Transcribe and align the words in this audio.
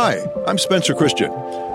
Hi, 0.00 0.24
I'm 0.46 0.58
Spencer 0.58 0.94
Christian. 0.94 1.28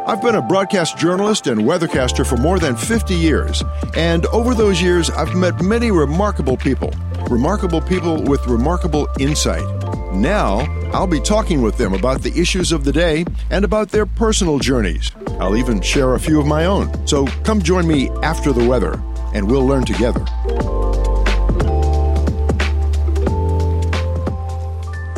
I've 0.08 0.22
been 0.22 0.36
a 0.36 0.42
broadcast 0.42 0.98
journalist 0.98 1.48
and 1.48 1.64
weathercaster 1.64 2.26
for 2.26 2.38
more 2.38 2.58
than 2.58 2.78
50 2.78 3.14
years, 3.14 3.62
and 3.98 4.26
over 4.28 4.56
those 4.56 4.82
years, 4.82 5.10
I've 5.10 5.36
met 5.36 5.62
many 5.62 5.92
remarkable 5.92 6.56
people. 6.56 6.94
Remarkable 7.30 7.82
people 7.82 8.24
with 8.24 8.48
remarkable 8.48 9.10
insight. 9.20 9.66
Now, 10.14 10.60
I'll 10.94 11.06
be 11.06 11.20
talking 11.20 11.62
with 11.62 11.78
them 11.78 11.94
about 11.94 12.22
the 12.22 12.32
issues 12.40 12.72
of 12.72 12.86
the 12.86 12.94
day 12.94 13.26
and 13.50 13.66
about 13.66 13.90
their 13.90 14.06
personal 14.06 14.58
journeys. 14.58 15.12
I'll 15.42 15.58
even 15.58 15.82
share 15.82 16.14
a 16.14 16.20
few 16.20 16.40
of 16.40 16.46
my 16.46 16.64
own. 16.64 17.06
So 17.06 17.28
come 17.44 17.62
join 17.62 17.86
me 17.86 18.10
after 18.24 18.54
the 18.54 18.66
weather, 18.66 19.04
and 19.34 19.52
we'll 19.52 19.68
learn 19.68 19.84
together. 19.84 20.26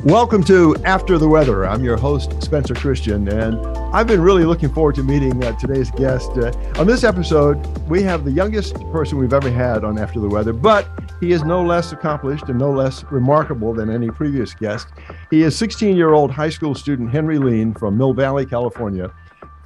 Welcome 0.06 0.44
to 0.44 0.76
After 0.86 1.18
the 1.18 1.28
Weather. 1.28 1.66
I'm 1.66 1.84
your 1.84 1.98
host, 1.98 2.40
Spencer 2.40 2.76
Christian, 2.76 3.28
and 3.28 3.58
I've 3.92 4.06
been 4.06 4.22
really 4.22 4.46
looking 4.46 4.70
forward 4.70 4.94
to 4.96 5.04
meeting 5.04 5.44
uh, 5.44 5.54
today's 5.54 5.90
guest. 5.90 6.30
Uh, 6.38 6.52
on 6.78 6.86
this 6.86 7.04
episode, 7.04 7.56
we 7.90 8.04
have 8.04 8.24
the 8.24 8.30
youngest 8.30 8.76
person 8.92 9.18
we've 9.18 9.34
ever 9.34 9.50
had 9.50 9.84
on 9.84 9.98
After 9.98 10.20
the 10.20 10.30
Weather, 10.30 10.54
but 10.54 10.88
he 11.20 11.32
is 11.32 11.44
no 11.44 11.64
less 11.64 11.92
accomplished 11.92 12.50
and 12.50 12.60
no 12.60 12.70
less 12.70 13.04
remarkable 13.06 13.74
than 13.74 13.90
any 13.90 14.12
previous 14.12 14.54
guest. 14.54 14.90
He 15.32 15.42
is 15.42 15.58
16 15.58 15.98
year 15.98 16.14
old 16.14 16.30
high 16.30 16.52
school 16.52 16.76
student 16.76 17.10
Henry 17.10 17.40
Lean 17.40 17.74
from 17.74 17.98
Mill 17.98 18.14
Valley, 18.14 18.46
California. 18.46 19.12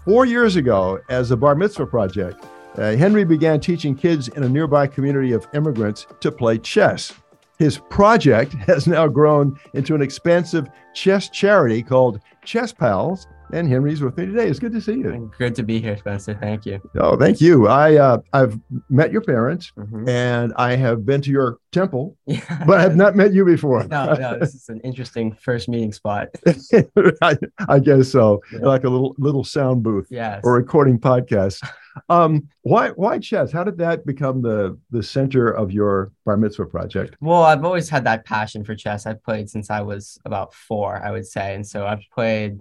Four 0.06 0.26
years 0.26 0.56
ago, 0.56 1.02
as 1.10 1.32
a 1.32 1.36
bar 1.36 1.54
mitzvah 1.54 1.88
project, 1.88 2.46
uh, 2.78 2.96
Henry 2.96 3.26
began 3.26 3.60
teaching 3.60 3.94
kids 3.94 4.30
in 4.30 4.44
a 4.44 4.48
nearby 4.48 4.88
community 4.88 5.34
of 5.34 5.46
immigrants 5.54 6.08
to 6.22 6.32
play 6.32 6.58
chess. 6.58 7.12
His 7.60 7.78
project 7.78 8.54
has 8.68 8.88
now 8.88 9.08
grown 9.08 9.60
into 9.74 9.94
an 9.94 10.02
expansive 10.02 10.68
chess 10.94 11.30
charity 11.30 11.84
called 11.84 12.22
Chess 12.44 12.74
Pals. 12.74 13.28
And 13.52 13.68
Henry's 13.68 14.02
with 14.02 14.16
me 14.16 14.28
today. 14.28 14.48
It's 14.48 14.60
good 14.60 14.74
to 14.74 14.82
see 14.82 14.94
you. 14.94 15.32
Good 15.38 15.56
to 15.56 15.64
be 15.64 15.80
here, 15.80 15.98
Spencer. 15.98 16.36
Thank 16.36 16.66
you. 16.66 16.80
Oh, 17.00 17.18
thank 17.18 17.42
you. 17.42 17.68
I 17.68 17.96
uh, 17.96 18.20
I've 18.32 18.60
met 18.90 19.12
your 19.12 19.22
parents, 19.22 19.72
mm-hmm. 19.76 20.08
and 20.08 20.54
I 20.56 20.76
have 20.76 21.06
been 21.06 21.22
to 21.22 21.32
your 21.32 21.58
temple, 21.72 22.16
yeah. 22.26 22.64
but 22.66 22.80
I 22.80 22.82
have 22.82 22.96
not 22.96 23.16
met 23.16 23.34
you 23.34 23.46
before. 23.46 23.84
no, 23.86 24.14
no, 24.14 24.38
this 24.38 24.54
is 24.54 24.70
an 24.70 24.80
interesting 24.82 25.34
first 25.34 25.68
meeting 25.68 25.92
spot. 25.92 26.28
I, 27.22 27.38
I, 27.68 27.80
guess 27.80 28.12
so. 28.12 28.42
Yeah. 28.54 28.60
Like 28.60 28.84
a 28.84 28.90
little 28.90 29.16
little 29.18 29.44
sound 29.44 29.82
booth, 29.82 30.08
yes. 30.12 30.42
or 30.44 30.54
recording 30.54 31.00
podcast. 31.00 31.68
Um, 32.08 32.48
why 32.62 32.90
why 32.90 33.20
chess? 33.20 33.52
How 33.52 33.64
did 33.64 33.78
that 33.80 34.06
become 34.06 34.42
the 34.42 34.78
the 34.92 35.04
center 35.04 35.50
of 35.50 35.72
your 35.72 36.12
bar 36.24 36.38
mitzvah 36.38 36.68
project? 36.68 37.16
Well, 37.20 37.44
I've 37.44 37.66
always 37.66 37.90
had 37.90 38.04
that 38.06 38.26
passion 38.26 38.64
for 38.64 38.76
chess. 38.76 39.06
I've 39.06 39.24
played 39.24 39.50
since 39.50 39.70
I 39.70 39.82
was 39.82 40.20
about 40.24 40.54
four, 40.54 41.04
I 41.04 41.12
would 41.12 41.26
say, 41.26 41.56
and 41.56 41.66
so 41.66 41.86
I've 41.86 42.04
played 42.14 42.60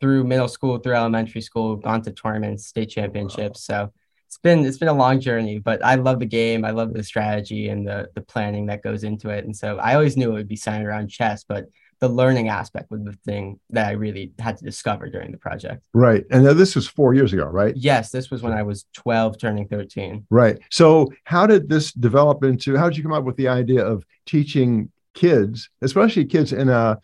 through 0.00 0.24
middle 0.24 0.48
school, 0.48 0.78
through 0.78 0.94
elementary 0.94 1.40
school, 1.40 1.76
gone 1.76 2.02
to 2.02 2.12
tournaments, 2.12 2.66
state 2.66 2.90
championships. 2.90 3.64
So 3.64 3.92
it's 4.26 4.38
been 4.38 4.64
it's 4.64 4.78
been 4.78 4.88
a 4.88 4.92
long 4.92 5.20
journey, 5.20 5.58
but 5.58 5.84
I 5.84 5.94
love 5.94 6.18
the 6.18 6.26
game. 6.26 6.64
I 6.64 6.70
love 6.70 6.92
the 6.92 7.02
strategy 7.02 7.68
and 7.68 7.86
the 7.86 8.08
the 8.14 8.20
planning 8.20 8.66
that 8.66 8.82
goes 8.82 9.04
into 9.04 9.30
it. 9.30 9.44
And 9.44 9.56
so 9.56 9.78
I 9.78 9.94
always 9.94 10.16
knew 10.16 10.30
it 10.30 10.34
would 10.34 10.48
be 10.48 10.56
centered 10.56 10.88
around 10.88 11.08
chess, 11.08 11.44
but 11.44 11.66
the 12.00 12.08
learning 12.08 12.48
aspect 12.48 12.90
was 12.90 13.02
the 13.02 13.12
thing 13.24 13.58
that 13.70 13.88
I 13.88 13.92
really 13.92 14.32
had 14.38 14.58
to 14.58 14.64
discover 14.64 15.08
during 15.08 15.32
the 15.32 15.38
project. 15.38 15.82
Right. 15.94 16.24
And 16.30 16.44
this 16.44 16.74
was 16.74 16.86
four 16.86 17.14
years 17.14 17.32
ago, 17.32 17.46
right? 17.46 17.74
Yes, 17.74 18.10
this 18.10 18.30
was 18.30 18.42
when 18.42 18.52
I 18.52 18.62
was 18.62 18.84
12, 18.94 19.38
turning 19.38 19.66
13. 19.66 20.26
Right. 20.28 20.58
So, 20.70 21.10
how 21.24 21.46
did 21.46 21.68
this 21.68 21.92
develop 21.92 22.44
into 22.44 22.76
how 22.76 22.88
did 22.88 22.98
you 22.98 23.02
come 23.02 23.14
up 23.14 23.24
with 23.24 23.36
the 23.36 23.48
idea 23.48 23.84
of 23.84 24.04
teaching 24.26 24.90
kids, 25.14 25.70
especially 25.80 26.26
kids 26.26 26.52
in 26.52 26.68
a 26.68 26.98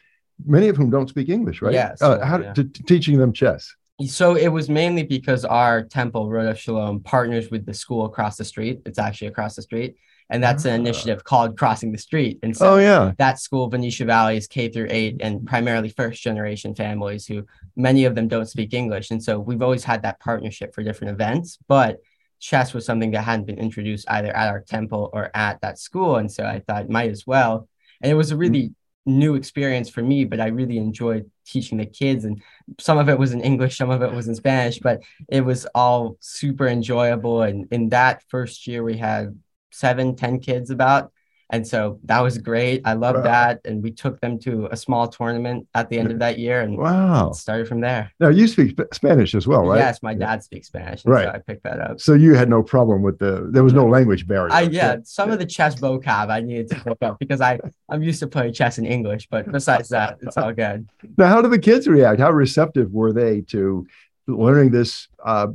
many 0.44 0.68
of 0.68 0.76
whom 0.76 0.90
don't 0.90 1.08
speak 1.08 1.28
English, 1.28 1.62
right? 1.62 1.72
Yes. 1.72 2.00
Uh, 2.00 2.24
how 2.24 2.40
yeah. 2.40 2.54
teaching 2.86 3.18
them 3.18 3.32
chess? 3.32 3.74
So 4.06 4.34
it 4.34 4.48
was 4.48 4.68
mainly 4.68 5.02
because 5.02 5.44
our 5.44 5.82
temple, 5.82 6.28
Rodef 6.28 6.56
Shalom, 6.58 7.00
partners 7.00 7.50
with 7.50 7.66
the 7.66 7.74
school 7.74 8.06
across 8.06 8.36
the 8.36 8.44
street. 8.44 8.80
It's 8.84 8.98
actually 8.98 9.28
across 9.28 9.54
the 9.56 9.62
street 9.62 9.96
and 10.32 10.42
that's 10.42 10.64
an 10.64 10.72
ah. 10.72 10.74
initiative 10.74 11.24
called 11.24 11.58
Crossing 11.58 11.92
the 11.92 11.98
Street. 11.98 12.38
And 12.42 12.56
so 12.56 12.74
oh, 12.74 12.78
yeah. 12.78 13.12
that 13.18 13.38
school, 13.38 13.68
Venetia 13.68 14.06
Valley, 14.06 14.38
is 14.38 14.46
K 14.46 14.68
through 14.68 14.88
eight 14.88 15.18
and 15.20 15.46
primarily 15.46 15.90
first 15.90 16.22
generation 16.22 16.74
families 16.74 17.26
who 17.26 17.46
many 17.76 18.06
of 18.06 18.14
them 18.14 18.28
don't 18.28 18.48
speak 18.48 18.72
English. 18.72 19.10
And 19.10 19.22
so 19.22 19.38
we've 19.38 19.60
always 19.60 19.84
had 19.84 20.02
that 20.02 20.20
partnership 20.20 20.74
for 20.74 20.82
different 20.82 21.12
events, 21.12 21.58
but 21.68 21.98
chess 22.40 22.72
was 22.72 22.86
something 22.86 23.10
that 23.10 23.22
hadn't 23.22 23.46
been 23.46 23.58
introduced 23.58 24.10
either 24.10 24.34
at 24.34 24.48
our 24.48 24.60
temple 24.60 25.10
or 25.12 25.30
at 25.34 25.60
that 25.60 25.78
school. 25.78 26.16
And 26.16 26.32
so 26.32 26.44
I 26.44 26.60
thought 26.60 26.88
might 26.88 27.10
as 27.10 27.26
well. 27.26 27.68
And 28.00 28.10
it 28.10 28.14
was 28.14 28.30
a 28.30 28.36
really 28.36 28.62
mm-hmm. 28.62 28.72
New 29.04 29.34
experience 29.34 29.88
for 29.88 30.02
me, 30.02 30.24
but 30.24 30.40
I 30.40 30.48
really 30.48 30.78
enjoyed 30.78 31.30
teaching 31.46 31.78
the 31.78 31.86
kids. 31.86 32.24
And 32.24 32.42
some 32.78 32.98
of 32.98 33.08
it 33.08 33.18
was 33.18 33.32
in 33.32 33.40
English, 33.40 33.76
some 33.76 33.90
of 33.90 34.02
it 34.02 34.12
was 34.12 34.28
in 34.28 34.34
Spanish, 34.34 34.78
but 34.78 35.02
it 35.28 35.40
was 35.40 35.66
all 35.74 36.16
super 36.20 36.68
enjoyable. 36.68 37.42
And 37.42 37.66
in 37.70 37.88
that 37.90 38.22
first 38.28 38.66
year, 38.66 38.82
we 38.82 38.96
had 38.96 39.38
seven, 39.70 40.16
ten 40.16 40.38
kids 40.38 40.70
about. 40.70 41.12
And 41.52 41.66
so 41.66 42.00
that 42.04 42.20
was 42.20 42.38
great. 42.38 42.80
I 42.86 42.94
loved 42.94 43.18
wow. 43.18 43.24
that. 43.24 43.60
And 43.66 43.82
we 43.82 43.90
took 43.90 44.18
them 44.20 44.38
to 44.40 44.68
a 44.70 44.76
small 44.76 45.06
tournament 45.06 45.68
at 45.74 45.90
the 45.90 45.98
end 45.98 46.10
of 46.10 46.18
that 46.20 46.38
year 46.38 46.62
and 46.62 46.78
wow. 46.78 47.32
started 47.32 47.68
from 47.68 47.80
there. 47.80 48.10
Now 48.18 48.28
you 48.28 48.48
speak 48.48 48.80
Spanish 48.94 49.34
as 49.34 49.46
well, 49.46 49.66
right? 49.66 49.78
Yes, 49.78 50.02
my 50.02 50.14
dad 50.14 50.42
speaks 50.42 50.68
Spanish. 50.68 51.04
right. 51.04 51.26
So 51.26 51.30
I 51.30 51.38
picked 51.38 51.62
that 51.64 51.78
up. 51.78 52.00
So 52.00 52.14
you 52.14 52.34
had 52.34 52.48
no 52.48 52.62
problem 52.62 53.02
with 53.02 53.18
the 53.18 53.48
there 53.50 53.62
was 53.62 53.74
no 53.74 53.86
language 53.86 54.26
barrier. 54.26 54.50
I 54.50 54.62
yeah, 54.62 54.96
some 55.04 55.30
of 55.30 55.38
the 55.38 55.46
chess 55.46 55.74
vocab 55.74 56.30
I 56.30 56.40
needed 56.40 56.68
to 56.68 56.76
pick 56.76 57.02
up 57.02 57.18
because 57.18 57.42
I, 57.42 57.60
I'm 57.90 58.02
used 58.02 58.20
to 58.20 58.26
playing 58.26 58.54
chess 58.54 58.78
in 58.78 58.86
English, 58.86 59.28
but 59.28 59.50
besides 59.52 59.90
that, 59.90 60.18
it's 60.22 60.38
all 60.38 60.54
good. 60.54 60.88
Now 61.18 61.28
how 61.28 61.42
did 61.42 61.50
the 61.50 61.58
kids 61.58 61.86
react? 61.86 62.18
How 62.18 62.30
receptive 62.30 62.92
were 62.92 63.12
they 63.12 63.42
to 63.42 63.86
learning 64.26 64.70
this 64.70 65.08
uh, 65.22 65.48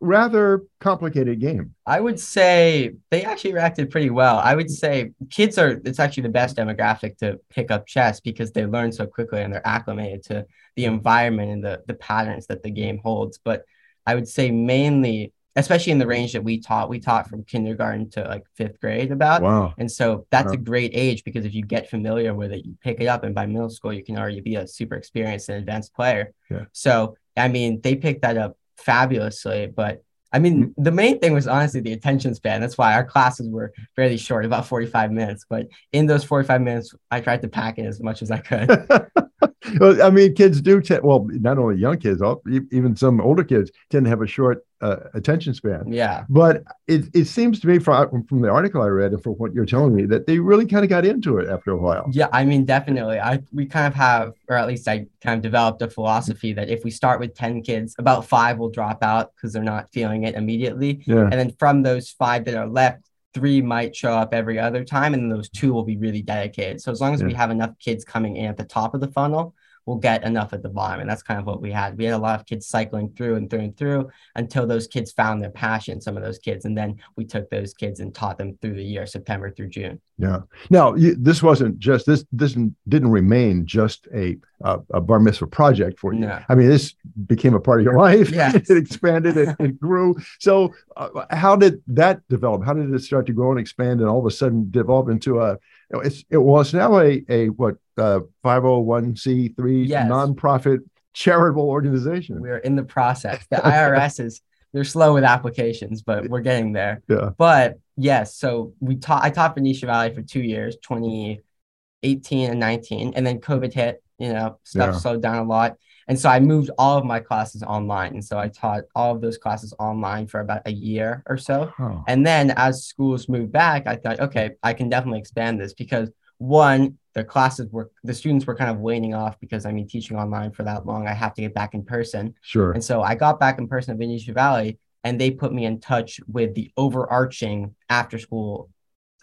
rather 0.00 0.62
complicated 0.80 1.40
game. 1.40 1.74
I 1.86 2.00
would 2.00 2.20
say 2.20 2.94
they 3.10 3.24
actually 3.24 3.54
reacted 3.54 3.90
pretty 3.90 4.10
well. 4.10 4.38
I 4.38 4.54
would 4.54 4.70
say 4.70 5.12
kids 5.30 5.58
are 5.58 5.80
it's 5.84 5.98
actually 5.98 6.24
the 6.24 6.28
best 6.28 6.56
demographic 6.56 7.18
to 7.18 7.40
pick 7.50 7.70
up 7.70 7.86
chess 7.86 8.20
because 8.20 8.52
they 8.52 8.66
learn 8.66 8.92
so 8.92 9.06
quickly 9.06 9.42
and 9.42 9.52
they're 9.52 9.66
acclimated 9.66 10.22
to 10.24 10.46
the 10.76 10.84
environment 10.84 11.50
and 11.50 11.64
the 11.64 11.82
the 11.86 11.94
patterns 11.94 12.46
that 12.46 12.62
the 12.62 12.70
game 12.70 12.98
holds. 12.98 13.38
But 13.38 13.64
I 14.06 14.14
would 14.14 14.28
say 14.28 14.50
mainly 14.50 15.32
especially 15.56 15.90
in 15.90 15.98
the 15.98 16.06
range 16.06 16.32
that 16.32 16.44
we 16.44 16.60
taught 16.60 16.88
we 16.88 17.00
taught 17.00 17.28
from 17.28 17.42
kindergarten 17.42 18.08
to 18.08 18.22
like 18.22 18.44
fifth 18.54 18.80
grade 18.80 19.10
about 19.10 19.42
wow 19.42 19.74
and 19.78 19.90
so 19.90 20.26
that's 20.30 20.48
wow. 20.48 20.52
a 20.52 20.56
great 20.56 20.92
age 20.94 21.24
because 21.24 21.44
if 21.44 21.52
you 21.52 21.62
get 21.62 21.90
familiar 21.90 22.32
with 22.32 22.52
it 22.52 22.64
you 22.64 22.76
pick 22.80 23.00
it 23.00 23.06
up 23.06 23.24
and 23.24 23.34
by 23.34 23.44
middle 23.44 23.68
school 23.68 23.92
you 23.92 24.04
can 24.04 24.16
already 24.16 24.40
be 24.40 24.54
a 24.54 24.66
super 24.66 24.94
experienced 24.94 25.48
and 25.48 25.58
advanced 25.58 25.92
player 25.94 26.32
yeah. 26.50 26.64
so 26.72 27.16
i 27.36 27.48
mean 27.48 27.80
they 27.80 27.96
picked 27.96 28.22
that 28.22 28.36
up 28.36 28.56
fabulously. 28.78 29.66
But 29.74 30.02
I 30.32 30.38
mean, 30.38 30.66
mm-hmm. 30.66 30.82
the 30.82 30.92
main 30.92 31.18
thing 31.18 31.32
was 31.32 31.48
honestly 31.48 31.80
the 31.80 31.92
attention 31.92 32.34
span. 32.34 32.60
That's 32.60 32.76
why 32.76 32.94
our 32.94 33.04
classes 33.04 33.48
were 33.48 33.72
fairly 33.96 34.18
short, 34.18 34.44
about 34.44 34.66
45 34.66 35.10
minutes. 35.10 35.46
But 35.48 35.68
in 35.92 36.06
those 36.06 36.24
45 36.24 36.60
minutes, 36.60 36.94
I 37.10 37.20
tried 37.20 37.42
to 37.42 37.48
pack 37.48 37.78
in 37.78 37.86
as 37.86 38.02
much 38.02 38.22
as 38.22 38.30
I 38.30 38.38
could. 38.38 38.68
well, 39.80 40.02
I 40.02 40.10
mean, 40.10 40.34
kids 40.34 40.60
do, 40.60 40.80
t- 40.80 40.98
well, 41.02 41.26
not 41.30 41.58
only 41.58 41.76
young 41.76 41.98
kids, 41.98 42.22
even 42.70 42.96
some 42.96 43.20
older 43.20 43.44
kids 43.44 43.70
tend 43.90 44.04
to 44.04 44.10
have 44.10 44.22
a 44.22 44.26
short 44.26 44.64
uh, 44.80 44.96
attention 45.14 45.54
span. 45.54 45.92
Yeah. 45.92 46.24
But 46.28 46.62
it, 46.86 47.06
it 47.14 47.24
seems 47.26 47.60
to 47.60 47.66
me 47.66 47.78
from, 47.78 48.24
from 48.24 48.40
the 48.40 48.48
article 48.48 48.82
I 48.82 48.86
read 48.86 49.12
and 49.12 49.22
from 49.22 49.32
what 49.34 49.52
you're 49.52 49.66
telling 49.66 49.94
me 49.94 50.04
that 50.06 50.26
they 50.26 50.38
really 50.38 50.66
kind 50.66 50.84
of 50.84 50.88
got 50.88 51.04
into 51.04 51.38
it 51.38 51.48
after 51.48 51.70
a 51.70 51.76
while. 51.76 52.08
Yeah. 52.12 52.28
I 52.32 52.44
mean, 52.44 52.64
definitely. 52.64 53.18
I 53.18 53.42
We 53.52 53.66
kind 53.66 53.86
of 53.86 53.94
have, 53.94 54.32
or 54.48 54.56
at 54.56 54.68
least 54.68 54.86
I 54.88 55.06
kind 55.22 55.36
of 55.36 55.42
developed 55.42 55.82
a 55.82 55.90
philosophy 55.90 56.52
that 56.52 56.68
if 56.68 56.84
we 56.84 56.90
start 56.90 57.20
with 57.20 57.34
10 57.34 57.62
kids, 57.62 57.94
about 57.98 58.26
five 58.26 58.58
will 58.58 58.70
drop 58.70 59.02
out 59.02 59.32
because 59.34 59.52
they're 59.52 59.62
not 59.62 59.90
feeling 59.92 60.24
it 60.24 60.34
immediately. 60.34 61.02
Yeah. 61.06 61.22
And 61.22 61.32
then 61.32 61.52
from 61.58 61.82
those 61.82 62.10
five 62.10 62.44
that 62.44 62.54
are 62.54 62.68
left, 62.68 63.04
three 63.34 63.60
might 63.60 63.94
show 63.94 64.12
up 64.12 64.32
every 64.32 64.58
other 64.58 64.84
time 64.84 65.12
and 65.14 65.30
those 65.30 65.48
two 65.50 65.72
will 65.72 65.84
be 65.84 65.98
really 65.98 66.22
dedicated 66.22 66.80
so 66.80 66.90
as 66.90 66.98
long 66.98 67.12
as 67.12 67.20
yeah. 67.20 67.26
we 67.26 67.34
have 67.34 67.50
enough 67.50 67.70
kids 67.78 68.02
coming 68.02 68.36
in 68.36 68.46
at 68.46 68.56
the 68.56 68.64
top 68.64 68.94
of 68.94 69.02
the 69.02 69.08
funnel 69.08 69.54
we'll 69.88 69.96
get 69.96 70.22
enough 70.22 70.52
at 70.52 70.62
the 70.62 70.68
bottom. 70.68 71.00
And 71.00 71.08
that's 71.08 71.22
kind 71.22 71.40
of 71.40 71.46
what 71.46 71.62
we 71.62 71.72
had. 71.72 71.96
We 71.96 72.04
had 72.04 72.12
a 72.12 72.18
lot 72.18 72.38
of 72.38 72.44
kids 72.44 72.66
cycling 72.66 73.08
through 73.16 73.36
and 73.36 73.48
through 73.48 73.60
and 73.60 73.76
through 73.76 74.10
until 74.36 74.66
those 74.66 74.86
kids 74.86 75.12
found 75.12 75.40
their 75.40 75.50
passion, 75.50 75.98
some 76.02 76.14
of 76.14 76.22
those 76.22 76.38
kids. 76.38 76.66
And 76.66 76.76
then 76.76 76.98
we 77.16 77.24
took 77.24 77.48
those 77.48 77.72
kids 77.72 78.00
and 78.00 78.14
taught 78.14 78.36
them 78.36 78.58
through 78.60 78.74
the 78.74 78.84
year, 78.84 79.06
September 79.06 79.50
through 79.50 79.68
June. 79.68 79.98
Yeah. 80.18 80.40
Now, 80.68 80.94
you, 80.94 81.14
this 81.14 81.42
wasn't 81.42 81.78
just, 81.78 82.04
this, 82.04 82.26
this 82.32 82.54
didn't 82.86 83.10
remain 83.10 83.64
just 83.64 84.08
a, 84.14 84.36
a, 84.60 84.80
a 84.92 85.00
bar 85.00 85.20
mitzvah 85.20 85.46
project 85.46 85.98
for 85.98 86.12
you. 86.12 86.20
No. 86.20 86.38
I 86.50 86.54
mean, 86.54 86.68
this 86.68 86.94
became 87.26 87.54
a 87.54 87.60
part 87.60 87.80
of 87.80 87.84
your 87.84 87.96
life. 87.98 88.30
Yes. 88.30 88.54
it 88.70 88.76
expanded, 88.76 89.38
it, 89.38 89.56
it 89.58 89.80
grew. 89.80 90.16
So 90.38 90.74
uh, 90.98 91.24
how 91.30 91.56
did 91.56 91.82
that 91.86 92.20
develop? 92.28 92.62
How 92.62 92.74
did 92.74 92.92
it 92.92 93.02
start 93.02 93.26
to 93.28 93.32
grow 93.32 93.52
and 93.52 93.60
expand 93.60 94.00
and 94.00 94.08
all 94.10 94.18
of 94.18 94.26
a 94.26 94.30
sudden 94.30 94.70
develop 94.70 95.08
into 95.08 95.40
a, 95.40 95.56
it's, 95.90 96.24
it 96.30 96.38
was 96.38 96.74
now 96.74 96.98
a, 96.98 97.24
a 97.28 97.48
what 97.48 97.76
uh, 97.96 98.20
501c3 98.44 99.88
yes. 99.88 100.10
nonprofit 100.10 100.80
charitable 101.14 101.68
organization. 101.68 102.40
We're 102.40 102.58
in 102.58 102.76
the 102.76 102.84
process. 102.84 103.44
The 103.50 103.56
IRS 103.56 104.20
is 104.20 104.40
they're 104.72 104.84
slow 104.84 105.14
with 105.14 105.24
applications, 105.24 106.02
but 106.02 106.28
we're 106.28 106.40
getting 106.40 106.72
there. 106.72 107.02
Yeah. 107.08 107.30
But 107.36 107.78
yes, 107.96 108.36
so 108.36 108.74
we 108.80 108.96
taught 108.96 109.24
I 109.24 109.30
taught 109.30 109.54
Venetia 109.54 109.86
Valley 109.86 110.14
for 110.14 110.22
two 110.22 110.42
years, 110.42 110.76
2018 110.82 112.50
and 112.50 112.60
19, 112.60 113.14
and 113.14 113.26
then 113.26 113.40
COVID 113.40 113.72
hit 113.72 114.02
you 114.18 114.32
know, 114.32 114.58
stuff 114.64 114.94
Yeah. 114.94 114.98
slowed 114.98 115.22
down 115.22 115.36
a 115.36 115.48
lot. 115.48 115.76
And 116.08 116.18
so 116.18 116.30
I 116.30 116.40
moved 116.40 116.70
all 116.78 116.96
of 116.96 117.04
my 117.04 117.20
classes 117.20 117.62
online. 117.62 118.14
And 118.14 118.24
so 118.24 118.38
I 118.38 118.48
taught 118.48 118.84
all 118.94 119.14
of 119.14 119.20
those 119.20 119.36
classes 119.36 119.74
online 119.78 120.26
for 120.26 120.40
about 120.40 120.62
a 120.64 120.72
year 120.72 121.22
or 121.26 121.36
so. 121.36 121.72
Oh, 121.78 122.02
And 122.08 122.26
then 122.26 122.52
as 122.56 122.84
schools 122.84 123.28
moved 123.28 123.52
back, 123.52 123.86
I 123.86 123.96
thought, 123.96 124.18
okay, 124.20 124.52
I 124.62 124.72
can 124.72 124.88
definitely 124.88 125.20
expand 125.20 125.60
this 125.60 125.74
because 125.74 126.10
one, 126.38 126.98
the 127.14 127.24
classes 127.24 127.70
were 127.70 127.90
the 128.04 128.14
students 128.14 128.46
were 128.46 128.54
kind 128.54 128.70
of 128.70 128.78
waning 128.78 129.12
off 129.12 129.38
because 129.40 129.66
I 129.66 129.72
mean 129.72 129.88
teaching 129.88 130.16
online 130.16 130.52
for 130.52 130.62
that 130.62 130.86
long, 130.86 131.06
I 131.06 131.12
have 131.12 131.34
to 131.34 131.42
get 131.42 131.52
back 131.52 131.74
in 131.74 131.84
person. 131.84 132.34
sure. 132.42 132.72
And 132.72 132.82
so 132.82 133.02
I 133.02 133.14
got 133.14 133.40
back 133.40 133.58
in 133.58 133.68
person 133.68 133.92
at 133.92 133.98
Venetia 133.98 134.32
Valley 134.32 134.78
and 135.04 135.20
they 135.20 135.30
put 135.30 135.52
me 135.52 135.64
in 135.64 135.80
touch 135.80 136.20
with 136.26 136.54
the 136.54 136.70
overarching 136.76 137.74
after 137.88 138.18
school, 138.18 138.70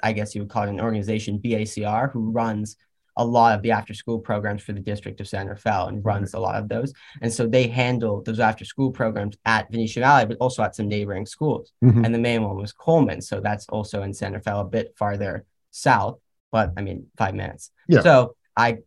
I 0.04 0.12
guess 0.12 0.36
you 0.36 0.42
would 0.42 0.50
call 0.50 0.64
it 0.64 0.70
an 0.70 0.82
organization, 0.82 1.40
BACR, 1.40 2.12
who 2.12 2.32
runs 2.32 2.76
a 3.18 3.26
lot 3.26 3.56
of 3.56 3.62
the 3.62 3.72
after 3.72 3.94
school 3.94 4.20
programs 4.20 4.62
for 4.62 4.74
the 4.74 4.80
district 4.80 5.22
of 5.22 5.28
San 5.28 5.48
Rafael 5.48 5.88
and 5.88 6.04
runs 6.04 6.34
a 6.34 6.40
lot 6.40 6.56
of 6.56 6.68
those. 6.68 6.94
And 7.22 7.32
so 7.32 7.48
they 7.48 7.68
handle 7.68 8.22
those 8.24 8.40
after 8.40 8.66
school 8.66 8.92
programs 8.92 9.38
at 9.46 9.72
Venetia 9.72 10.02
Valley, 10.02 10.26
but 10.26 10.38
also 10.40 10.64
at 10.64 10.76
some 10.76 10.88
neighboring 10.88 11.26
schools. 11.26 11.72
Mhm. 11.84 12.06
And 12.06 12.14
the 12.14 12.20
main 12.20 12.44
one 12.44 12.58
was 12.58 12.72
Coleman. 12.74 13.22
So 13.22 13.40
that's 13.40 13.68
also 13.70 14.04
in 14.04 14.14
San 14.14 14.34
Rafael, 14.34 14.60
a 14.62 14.66
bit 14.66 14.94
farther 14.98 15.46
south, 15.72 16.20
but 16.52 16.74
I 16.78 16.82
mean, 16.82 17.08
five 17.18 17.36
minutes. 17.36 17.72
Yeah. 17.88 18.02
So 18.02 18.36
I 18.58 18.80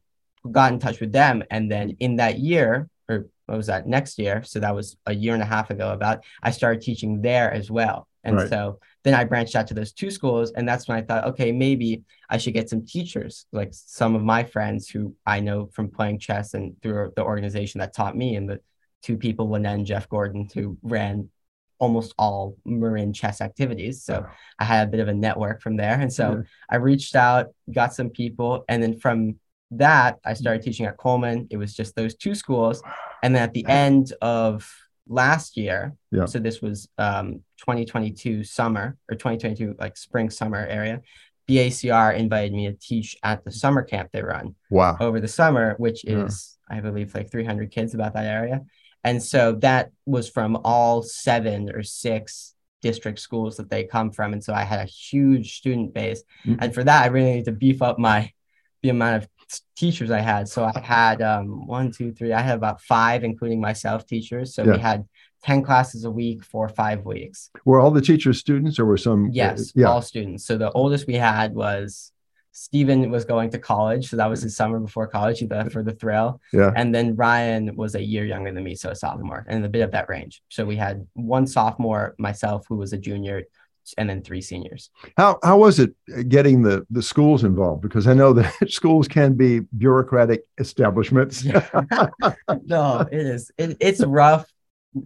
got 0.51 0.73
in 0.73 0.79
touch 0.79 1.01
with 1.01 1.13
them. 1.13 1.43
And 1.51 1.71
then 1.71 1.97
in 2.01 2.17
that 2.17 2.39
year, 2.39 2.89
or 3.09 3.27
what 3.47 3.57
was 3.57 3.67
that 3.69 3.87
next 3.87 4.19
year? 4.19 4.43
So 4.43 4.61
that 4.61 4.75
was 4.75 4.97
a 5.07 5.15
year 5.15 5.35
and 5.35 5.43
a 5.43 5.47
half 5.47 5.71
ago 5.71 5.91
about, 5.93 6.23
I 6.43 6.51
started 6.51 6.83
teaching 6.83 7.23
there 7.23 7.51
as 7.53 7.71
well. 7.71 8.07
And 8.25 8.37
Right. 8.37 8.49
so 8.49 8.79
then 9.09 9.15
I 9.15 9.25
branched 9.25 9.57
out 9.57 9.67
to 9.69 9.75
those 9.75 9.93
two 9.93 10.11
schools. 10.11 10.53
And 10.53 10.69
that's 10.69 10.87
when 10.87 10.99
I 10.99 11.03
thought, 11.03 11.25
okay, 11.29 11.51
maybe 11.51 12.05
I 12.29 12.39
should 12.39 12.55
get 12.55 12.69
some 12.69 12.85
teachers, 12.85 13.47
like 13.53 13.71
some 13.73 14.15
of 14.15 14.23
my 14.23 14.45
friends 14.45 14.89
who 14.89 15.15
I 15.27 15.41
know 15.41 15.71
from 15.73 15.91
playing 15.91 16.19
chess 16.19 16.55
and 16.55 16.81
through 16.83 17.13
the 17.17 17.25
organization 17.25 17.81
that 17.81 17.95
taught 17.95 18.17
me, 18.17 18.37
and 18.37 18.49
the 18.49 18.61
two 19.03 19.17
people, 19.17 19.49
Lynette 19.49 19.77
and 19.77 19.87
Jeff 19.87 20.09
Gordon, 20.09 20.49
who 20.53 20.79
ran 20.83 21.31
almost 21.79 22.13
all 22.19 22.57
Marin 22.65 23.13
chess 23.13 23.41
activities. 23.41 24.03
So 24.03 24.21
Wow. 24.21 24.31
I 24.59 24.65
had 24.65 24.89
a 24.89 24.91
bit 24.91 25.01
of 25.01 25.09
a 25.09 25.15
network 25.15 25.63
from 25.63 25.77
there. 25.77 25.99
And 26.01 26.13
so. 26.13 26.43
I 26.69 26.77
reached 26.77 27.17
out, 27.17 27.47
got 27.73 27.95
some 27.95 28.11
people, 28.11 28.65
and 28.69 28.83
then 28.83 28.99
from 28.99 29.39
that, 29.73 30.19
I 30.25 30.35
started 30.35 30.63
mm. 30.63 30.65
teaching 30.65 30.87
at 30.87 30.97
Coleman. 30.97 31.47
It 31.51 31.57
was 31.57 31.75
just 31.75 31.95
those 31.95 32.15
two 32.15 32.35
schools. 32.35 32.83
And 33.23 33.35
then 33.35 33.43
at 33.43 33.55
the 33.55 33.67
end 33.67 34.13
of 34.21 34.71
last 35.09 35.57
year, 35.57 35.95
Yeah. 36.11 36.27
so 36.27 36.39
this 36.39 36.61
was 36.63 36.89
um, 36.99 37.43
2022 37.59 38.45
summer 38.45 38.97
or 39.11 39.17
2022 39.17 39.75
like 39.79 39.97
spring 39.97 40.31
summer 40.31 40.65
area, 40.67 41.01
BACR 41.49 42.15
invited 42.17 42.53
me 42.53 42.67
to 42.69 42.75
teach 42.75 43.17
at 43.23 43.45
the 43.45 43.51
summer 43.51 43.83
camp 43.83 44.11
they 44.13 44.23
run 44.23 44.55
Wow. 44.71 44.97
over 45.01 45.19
the 45.21 45.29
summer, 45.29 45.75
which 45.79 46.05
Yeah. 46.05 46.25
is, 46.27 46.59
I 46.71 46.81
believe, 46.81 47.15
like 47.15 47.31
300 47.31 47.71
kids 47.71 47.95
about 47.95 48.15
that 48.15 48.27
area. 48.27 48.63
And 49.05 49.23
so 49.23 49.53
that 49.61 49.91
was 50.07 50.29
from 50.29 50.59
all 50.65 51.03
seven 51.03 51.71
or 51.75 51.83
six 51.83 52.55
district 52.83 53.19
schools 53.19 53.57
that 53.57 53.71
they 53.71 53.85
come 53.85 54.11
from. 54.13 54.33
And 54.35 54.45
so 54.45 54.53
I 54.53 54.63
had 54.63 54.81
a 54.81 54.85
huge 54.91 55.57
student 55.59 55.95
base. 55.95 56.23
Mhm. 56.45 56.59
And 56.61 56.75
for 56.75 56.85
that, 56.85 57.03
I 57.05 57.07
really 57.07 57.35
need 57.37 57.45
to 57.47 57.53
beef 57.53 57.81
up 57.83 57.99
my 57.99 58.31
the 58.83 58.91
amount 58.91 59.17
of 59.25 59.29
teachers 59.77 60.11
I 60.11 60.21
had. 60.21 60.49
So 60.49 60.65
I 60.65 60.79
had 60.81 61.23
um, 61.23 61.67
one, 61.67 61.91
two, 61.93 62.12
three, 62.12 62.33
I 62.33 62.41
had 62.41 62.56
about 62.56 62.81
five, 62.83 63.25
including 63.25 63.61
myself, 63.61 64.06
teachers. 64.06 64.55
So 64.55 64.65
Yeah. 64.65 64.73
we 64.73 64.79
had 64.79 65.05
10 65.45 65.62
classes 65.62 66.05
a 66.05 66.11
week 66.11 66.45
for 66.45 66.69
five 66.69 67.05
weeks. 67.05 67.50
Were 67.65 67.81
all 67.81 67.91
the 67.91 68.00
teachers 68.00 68.39
students 68.39 68.79
or 68.79 68.85
were 68.85 68.97
some? 68.97 69.31
Yes, 69.33 69.73
Yeah. 69.75 69.87
all 69.87 70.03
students. 70.03 70.45
So 70.45 70.59
the 70.59 70.71
oldest 70.73 71.06
we 71.06 71.15
had 71.15 71.55
was 71.55 72.12
Stephen 72.53 73.09
was 73.11 73.25
going 73.25 73.50
to 73.50 73.59
college, 73.59 74.09
so 74.09 74.17
that 74.17 74.29
was 74.29 74.43
his 74.43 74.56
summer 74.56 74.81
before 74.81 75.06
college. 75.06 75.39
He 75.39 75.47
left 75.47 75.71
for 75.71 75.85
the 75.85 75.93
thrill, 75.93 76.41
Yeah. 76.53 76.73
and 76.75 76.93
then 76.93 77.15
Ryan 77.15 77.77
was 77.77 77.95
a 77.95 78.03
year 78.03 78.25
younger 78.25 78.53
than 78.53 78.65
me, 78.65 78.75
so 78.75 78.91
a 78.91 78.97
sophomore, 78.97 79.47
and 79.49 79.65
a 79.65 79.69
bit 79.69 79.83
of 79.83 79.93
that 79.93 80.09
range. 80.09 80.43
So 80.49 80.65
we 80.65 80.75
had 80.75 81.06
one 81.15 81.47
sophomore, 81.47 82.17
myself, 82.19 82.67
who 82.69 82.75
was 82.77 82.93
a 82.93 82.99
junior, 82.99 83.45
and 83.96 84.11
then 84.11 84.23
three 84.23 84.40
seniors. 84.40 84.90
How 85.17 85.38
how 85.43 85.58
was 85.58 85.79
it 85.79 85.94
getting 86.29 86.62
the 86.62 86.87
the 86.90 87.02
schools 87.02 87.44
involved? 87.44 87.82
Because 87.82 88.06
I 88.06 88.14
know 88.14 88.32
that 88.32 88.55
schools 88.70 89.08
can 89.08 89.35
be 89.35 89.61
bureaucratic 89.76 90.43
establishments. 90.58 91.44
no, 92.64 93.00
it 93.11 93.26
is. 93.26 93.50
It, 93.56 93.76
it's 93.81 94.05
rough 94.05 94.46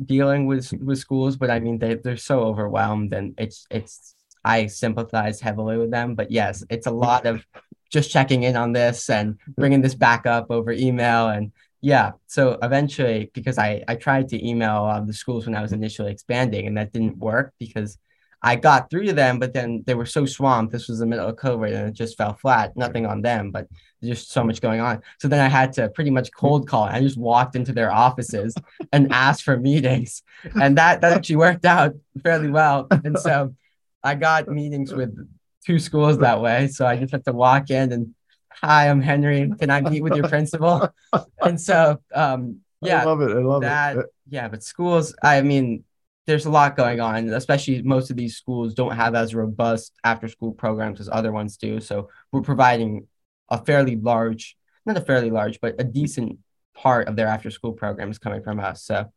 dealing 0.05 0.47
with 0.47 0.73
with 0.83 0.99
schools, 0.99 1.37
but 1.37 1.51
I 1.51 1.61
mean 1.61 1.79
they 1.79 1.95
they're 1.95 2.17
so 2.17 2.41
overwhelmed, 2.41 3.13
and 3.13 3.35
it's 3.39 3.67
it's. 3.71 4.15
I 4.45 4.67
sympathize 4.67 5.41
heavily 5.41 5.77
with 5.79 5.93
them, 5.93 6.17
but 6.17 6.33
yes, 6.33 6.65
it's 6.69 6.89
a 6.89 6.91
lot 6.91 7.27
of 7.27 7.47
just 7.91 8.11
checking 8.11 8.43
in 8.43 8.57
on 8.57 8.73
this 8.73 9.09
and 9.09 9.39
bringing 9.57 9.83
this 9.83 9.95
back 9.95 10.27
up 10.27 10.51
over 10.51 10.73
email 10.73 11.29
and 11.29 11.53
yeah. 11.83 12.13
So 12.29 12.59
eventually, 12.63 13.31
because 13.35 13.59
I 13.59 13.85
I 13.87 13.97
tried 13.97 14.29
to 14.29 14.49
email 14.49 14.85
um, 14.85 15.07
the 15.07 15.13
schools 15.13 15.45
when 15.45 15.57
I 15.57 15.61
was 15.61 15.73
initially 15.73 16.13
expanding, 16.13 16.67
and 16.67 16.79
that 16.79 16.93
didn't 16.93 17.19
work 17.19 17.53
because 17.59 17.99
I 18.43 18.57
got 18.57 18.91
through 18.91 19.05
to 19.07 19.13
them, 19.13 19.39
but 19.39 19.53
then 19.53 19.85
they 19.87 19.95
were 19.95 20.07
so 20.07 20.27
swamped. 20.27 20.73
This 20.73 20.89
was 20.89 20.99
the 20.99 21.07
middle 21.07 21.29
of 21.29 21.37
COVID, 21.37 21.75
and 21.75 21.89
it 21.89 21.95
just 21.95 22.17
fell 22.17 22.35
flat. 22.35 22.77
Nothing 22.77 23.07
on 23.07 23.23
them, 23.23 23.51
but 23.51 23.69
just 24.03 24.33
so 24.33 24.43
much 24.43 24.61
going 24.61 24.81
on. 24.81 25.01
So 25.21 25.29
then 25.29 25.41
I 25.41 25.49
had 25.49 25.73
to 25.75 25.89
pretty 25.91 26.11
much 26.11 26.31
cold 26.33 26.69
call. 26.69 26.85
I 26.85 27.01
just 27.01 27.17
walked 27.17 27.55
into 27.55 27.73
their 27.73 27.93
offices 27.93 28.55
and 28.93 29.13
asked 29.13 29.45
for 29.45 29.57
meetings, 29.57 30.23
and 30.61 30.77
that 30.79 31.01
that 31.03 31.13
actually 31.13 31.37
worked 31.37 31.65
out 31.65 31.95
fairly 32.23 32.51
well. 32.51 32.89
And 32.91 33.19
so 33.19 33.55
I 34.03 34.17
got 34.17 34.49
meetings 34.49 34.93
with 34.93 35.17
two 35.65 35.79
schools 35.79 36.19
that 36.19 36.41
way. 36.41 36.67
So 36.69 36.87
I 36.87 36.97
just 36.97 37.13
had 37.13 37.25
to 37.27 37.33
walk 37.33 37.71
in 37.71 37.93
and, 37.93 38.15
hi, 38.51 38.89
I'm 38.89 39.01
Henry. 39.01 39.51
Can 39.61 39.71
I 39.71 39.81
meet 39.81 40.03
with 40.03 40.15
your 40.15 40.29
principal? 40.29 40.89
And 41.41 41.61
so, 41.61 42.01
um, 42.15 42.61
yeah, 42.81 43.03
I 43.03 43.05
love 43.05 43.21
it. 43.21 43.31
I 43.31 43.41
love 43.41 43.63
that 43.63 43.97
it. 43.97 44.07
yeah 44.29 44.49
but 44.49 44.63
schools 44.63 45.15
i 45.23 45.41
mean 45.41 45.85
there's 46.27 46.47
a 46.47 46.51
lot 46.51 46.77
going 46.77 47.01
on 47.01 47.29
especially 47.31 47.83
most 47.83 48.11
of 48.11 48.17
these 48.17 48.37
schools 48.37 48.75
don't 48.75 48.95
have 48.95 49.15
as 49.15 49.35
robust 49.35 49.93
after 50.05 50.29
school 50.29 50.53
programs 50.53 51.01
as 51.01 51.09
other 51.11 51.33
ones 51.33 51.57
do 51.57 51.81
so 51.81 52.09
we're 52.31 52.43
providing 52.43 53.07
a 53.49 53.63
fairly 53.65 53.97
large 53.97 54.57
not 54.87 54.97
a 54.97 55.01
fairly 55.01 55.31
large 55.31 55.61
but 55.61 55.75
a 55.79 55.85
decent 55.85 56.39
part 56.75 57.09
of 57.09 57.17
their 57.17 57.27
after 57.27 57.51
school 57.51 57.73
programs 57.73 58.19
coming 58.19 58.43
from 58.43 58.61
us 58.61 58.83
so 58.85 59.11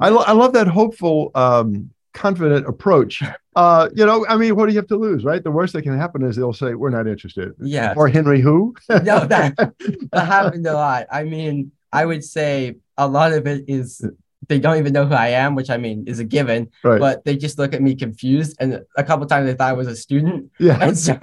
I, 0.00 0.08
lo- 0.08 0.24
I 0.26 0.32
love 0.32 0.52
that 0.54 0.68
hopeful, 0.68 1.30
um, 1.34 1.90
confident 2.12 2.66
approach. 2.66 3.22
Uh, 3.54 3.90
you 3.94 4.06
know, 4.06 4.24
I 4.30 4.38
mean, 4.38 4.56
what 4.56 4.64
do 4.64 4.72
you 4.72 4.78
have 4.78 4.86
to 4.86 4.96
lose, 4.96 5.24
right? 5.24 5.44
The 5.44 5.50
worst 5.50 5.74
that 5.74 5.82
can 5.82 5.94
happen 5.94 6.22
is 6.22 6.36
they'll 6.36 6.54
say, 6.54 6.72
"We're 6.72 6.88
not 6.88 7.06
interested." 7.06 7.52
yeah 7.60 7.92
Or 7.94 8.08
Henry, 8.08 8.40
who? 8.40 8.74
no 8.88 9.26
that, 9.26 9.54
that 9.56 9.74
happened 10.14 10.66
a 10.66 10.72
lot 10.72 11.04
i 11.10 11.22
mean 11.24 11.70
i 11.92 12.06
would 12.06 12.24
say 12.24 12.76
a 12.96 13.06
lot 13.06 13.34
of 13.34 13.46
it 13.46 13.64
is 13.68 14.02
they 14.48 14.58
don't 14.58 14.78
even 14.78 14.92
know 14.92 15.06
who 15.06 15.14
i 15.14 15.28
am 15.28 15.54
which 15.54 15.70
i 15.70 15.76
mean 15.76 16.04
is 16.06 16.18
a 16.18 16.24
given 16.24 16.68
right. 16.82 17.00
but 17.00 17.24
they 17.24 17.36
just 17.36 17.58
look 17.58 17.74
at 17.74 17.82
me 17.82 17.94
confused 17.94 18.56
and 18.60 18.80
a 18.96 19.04
couple 19.04 19.26
times 19.26 19.46
they 19.46 19.54
thought 19.54 19.70
i 19.70 19.72
was 19.72 19.86
a 19.86 19.96
student 19.96 20.50
yeah. 20.58 20.78
and 20.80 20.98
so 20.98 21.16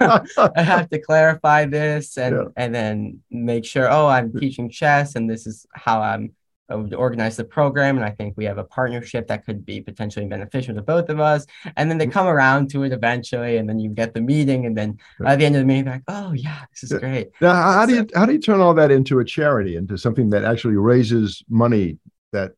I 0.56 0.62
have 0.62 0.90
to 0.90 0.98
clarify 0.98 1.66
this 1.66 2.16
and 2.16 2.36
Yeah. 2.36 2.44
and 2.56 2.74
then 2.74 3.20
make 3.30 3.64
sure. 3.64 3.90
Oh, 3.90 4.06
I'm 4.06 4.32
teaching 4.38 4.70
chess, 4.70 5.14
and 5.14 5.28
this 5.28 5.46
is 5.46 5.66
how 5.74 6.02
I'm 6.02 6.32
I 6.68 6.76
would 6.76 6.94
organize 6.94 7.36
the 7.36 7.44
program. 7.44 7.96
And 7.96 8.04
I 8.04 8.10
think 8.10 8.36
we 8.36 8.44
have 8.44 8.58
a 8.58 8.62
partnership 8.62 9.26
that 9.26 9.44
could 9.44 9.66
be 9.66 9.80
potentially 9.80 10.26
beneficial 10.26 10.72
to 10.76 10.82
both 10.82 11.08
of 11.08 11.18
us. 11.18 11.44
And 11.76 11.90
then 11.90 11.98
they 11.98 12.04
mm-hmm. 12.04 12.12
come 12.12 12.28
around 12.28 12.70
to 12.70 12.84
it 12.84 12.92
eventually, 12.92 13.56
and 13.56 13.68
then 13.68 13.80
you 13.80 13.90
get 13.90 14.14
the 14.14 14.20
meeting, 14.20 14.66
and 14.66 14.76
then 14.78 14.98
at 15.26 15.40
the 15.40 15.46
end 15.46 15.56
of 15.56 15.62
the 15.62 15.66
meeting, 15.66 15.84
they're 15.86 15.94
like, 15.94 16.04
"Oh 16.06 16.32
yeah, 16.32 16.64
this 16.70 16.90
is 16.90 16.98
great." 16.98 17.30
Now, 17.40 17.54
how 17.54 17.72
how 17.72 17.86
do 17.86 17.94
you 17.96 18.06
how 18.14 18.26
do 18.26 18.32
you 18.32 18.40
turn 18.40 18.60
all 18.60 18.74
that 18.74 18.90
into 18.90 19.18
a 19.18 19.24
charity, 19.24 19.76
into 19.76 19.98
something 19.98 20.30
that 20.30 20.44
actually 20.44 20.76
raises 20.76 21.42
money 21.48 21.98
that 22.32 22.52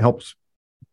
helps 0.00 0.34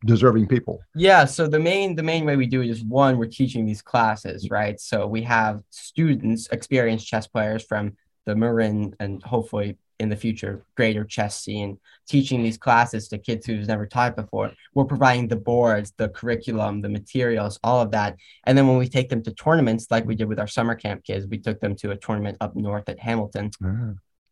deserving 0.04 0.48
people? 0.48 0.80
Yeah, 0.94 1.24
so 1.24 1.46
the 1.46 1.58
main 1.58 1.94
the 1.94 2.02
main 2.02 2.24
way 2.24 2.36
we 2.36 2.46
do 2.46 2.62
it 2.62 2.70
is 2.70 2.84
one, 2.84 3.18
we're 3.18 3.26
teaching 3.26 3.64
these 3.64 3.82
classes, 3.82 4.50
right? 4.50 4.78
So 4.80 5.06
we 5.06 5.22
have 5.22 5.62
students, 5.70 6.48
experienced 6.50 7.06
chess 7.06 7.26
players 7.26 7.64
from 7.64 7.96
the 8.26 8.34
Marin 8.34 8.94
and 9.00 9.22
hopefully 9.22 9.76
in 10.00 10.08
the 10.08 10.16
future 10.16 10.64
greater 10.76 11.04
chess 11.04 11.40
scene, 11.40 11.78
teaching 12.08 12.42
these 12.42 12.58
classes 12.58 13.08
to 13.08 13.18
kids 13.18 13.46
who's 13.46 13.68
never 13.68 13.86
taught 13.86 14.16
before. 14.16 14.50
We're 14.74 14.84
providing 14.84 15.28
the 15.28 15.36
boards, 15.36 15.92
the 15.96 16.08
curriculum, 16.08 16.82
the 16.82 16.88
materials, 16.88 17.60
all 17.62 17.80
of 17.80 17.92
that. 17.92 18.16
And 18.44 18.58
then 18.58 18.66
when 18.66 18.76
we 18.76 18.88
take 18.88 19.08
them 19.08 19.22
to 19.22 19.32
tournaments, 19.32 19.86
like 19.90 20.04
we 20.04 20.16
did 20.16 20.28
with 20.28 20.40
our 20.40 20.48
summer 20.48 20.74
camp 20.74 21.04
kids, 21.04 21.26
we 21.26 21.38
took 21.38 21.60
them 21.60 21.76
to 21.76 21.92
a 21.92 21.96
tournament 21.96 22.38
up 22.40 22.56
north 22.56 22.88
at 22.88 22.98
Hamilton 22.98 23.50